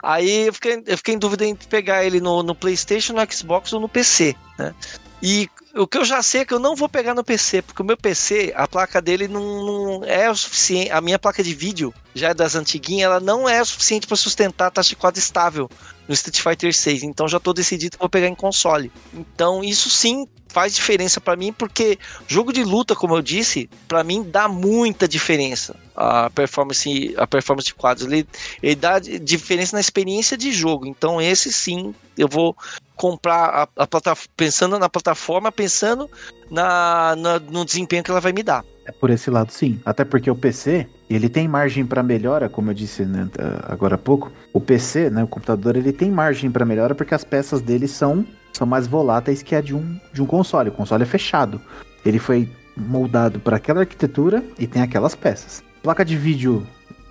[0.03, 3.73] Aí eu fiquei, eu fiquei em dúvida entre pegar ele no, no PlayStation, no Xbox
[3.73, 4.75] ou no PC, né?
[5.23, 7.81] E o que eu já sei é que eu não vou pegar no PC, porque
[7.81, 10.91] o meu PC, a placa dele não, não é o suficiente.
[10.91, 14.19] A minha placa de vídeo, já é das antiguinhas, ela não é o suficiente para
[14.19, 15.71] sustentar a taxa de quadro estável
[16.07, 17.03] no Street Fighter 6.
[17.03, 18.91] Então já estou decidido que vou pegar em console.
[19.13, 21.99] Então isso sim faz diferença para mim, porque
[22.29, 25.75] jogo de luta, como eu disse, para mim dá muita diferença.
[25.97, 28.27] A performance, a performance de quadros, ele,
[28.63, 30.87] ele dá diferença na experiência de jogo.
[30.87, 32.57] Então esse sim, eu vou
[32.95, 36.09] comprar a, a plataforma, pensando na plataforma, pensando
[36.49, 38.65] na, na, no desempenho que ela vai me dar.
[38.87, 39.80] É por esse lado, sim.
[39.85, 43.28] Até porque o PC, ele tem margem para melhora, como eu disse né,
[43.62, 44.30] agora há pouco.
[44.53, 48.26] O PC, né, o computador, ele tem margem para melhora porque as peças dele são,
[48.53, 50.68] são mais voláteis que a de um, de um console.
[50.68, 51.61] O console é fechado.
[52.05, 55.62] Ele foi moldado para aquela arquitetura e tem aquelas peças.
[55.82, 56.66] Placa de vídeo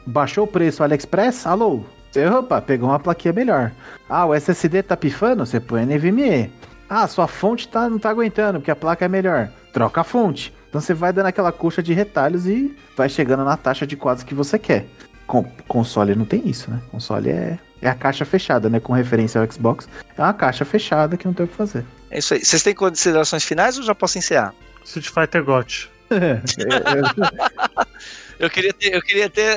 [0.05, 1.47] baixou o preço AliExpress?
[1.47, 1.83] Alô?
[2.11, 3.71] Você, opa, pegou uma plaquinha melhor.
[4.07, 5.43] Ah, o SSD tá pifando?
[5.45, 6.51] Você põe NVMe.
[6.87, 9.49] Ah, sua fonte tá, não tá aguentando porque a placa é melhor.
[9.71, 10.53] Troca a fonte.
[10.73, 14.23] Então você vai dando aquela coxa de retalhos e vai chegando na taxa de quadros
[14.23, 14.87] que você quer.
[15.27, 16.81] Com, console não tem isso, né?
[16.89, 18.79] Console é, é a caixa fechada, né?
[18.79, 19.87] Com referência ao Xbox.
[20.17, 21.85] É uma caixa fechada que não tem o que fazer.
[22.09, 22.43] É isso aí.
[22.43, 24.51] Vocês têm considerações finais ou já posso encerrar?
[24.83, 25.91] Street Fighter GOT.
[28.39, 29.55] eu, queria ter, eu, queria ter,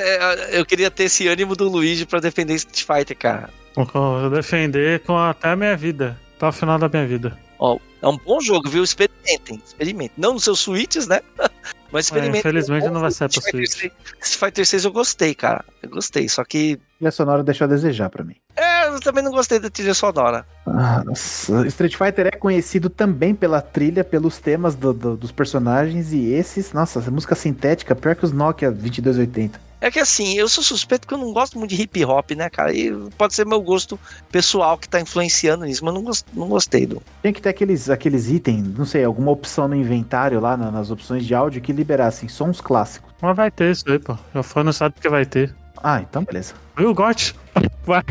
[0.51, 3.49] eu queria ter esse ânimo do Luigi para defender Street Fighter, cara.
[3.75, 6.15] Vou defender com até a minha vida.
[6.35, 7.35] Até o final da minha vida.
[7.59, 8.83] Ó, é um bom jogo, viu?
[8.83, 10.13] Experimentem, experimentem.
[10.17, 11.21] Não nos seus suítes, né?
[11.91, 12.37] Mas é, experimentem.
[12.37, 13.69] É, infelizmente não vai ser pra Switch.
[13.69, 13.91] Street
[14.21, 15.63] Fighter 6 eu gostei, cara.
[15.81, 16.73] Eu gostei, só que.
[16.73, 18.35] A trilha sonora deixou a desejar pra mim.
[18.55, 20.45] É, eu também não gostei da trilha sonora.
[20.65, 21.03] Ah,
[21.67, 26.73] Street Fighter é conhecido também pela trilha, pelos temas do, do, dos personagens e esses.
[26.73, 29.66] Nossa, música sintética, pior que os Nokia 2280.
[29.79, 32.49] É que assim, eu sou suspeito que eu não gosto muito de hip hop, né,
[32.49, 32.73] cara?
[32.73, 33.99] E pode ser meu gosto
[34.31, 37.01] pessoal que tá influenciando nisso, mas não, gost, não gostei do.
[37.21, 40.89] Tem que ter aqueles, aqueles itens, não sei, alguma opção no inventário lá na, nas
[40.89, 43.11] opções de áudio que liberassem sons clássicos.
[43.21, 44.17] Mas vai ter isso aí, pô.
[44.33, 45.55] O fã não sabe que vai ter.
[45.83, 46.55] Ah, então beleza.
[46.75, 47.35] Viu, Got?
[47.85, 48.03] Vai.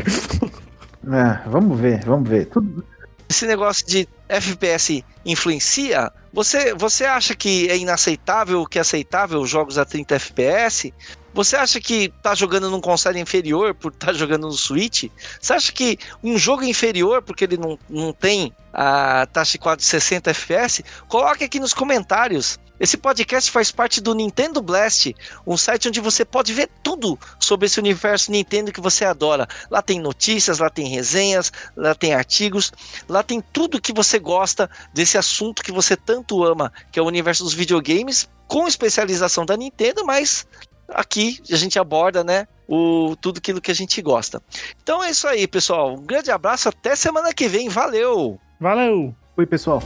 [1.09, 2.47] É, vamos ver, vamos ver.
[2.47, 2.83] Tudo...
[3.29, 6.11] Esse negócio de FPS influencia?
[6.33, 10.93] Você, você acha que é inaceitável que é aceitável jogos a 30 FPS?
[11.37, 15.03] Você acha que tá jogando num console inferior por estar tá jogando no Switch?
[15.39, 19.77] Você acha que um jogo inferior, porque ele não, não tem a taxa de quadro
[19.77, 20.83] de 60 FPS?
[21.07, 22.57] Coloque aqui nos comentários.
[22.79, 25.15] Esse podcast faz parte do Nintendo Blast,
[25.45, 29.47] um site onde você pode ver tudo sobre esse universo Nintendo que você adora.
[29.69, 32.71] Lá tem notícias, lá tem resenhas, lá tem artigos,
[33.07, 37.05] lá tem tudo que você gosta desse assunto que você tanto ama, que é o
[37.05, 40.47] universo dos videogames, com especialização da Nintendo, mas
[40.89, 44.41] aqui a gente aborda, né, o tudo aquilo que a gente gosta.
[44.81, 45.93] Então é isso aí, pessoal.
[45.95, 47.69] Um grande abraço, até semana que vem.
[47.69, 48.39] Valeu.
[48.59, 49.15] Valeu.
[49.35, 49.81] Oi, pessoal.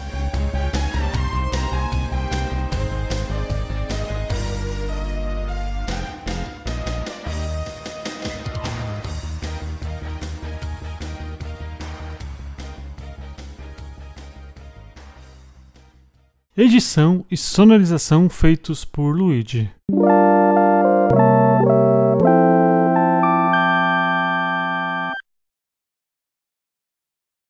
[16.62, 19.70] edição e sonorização feitos por Luigi.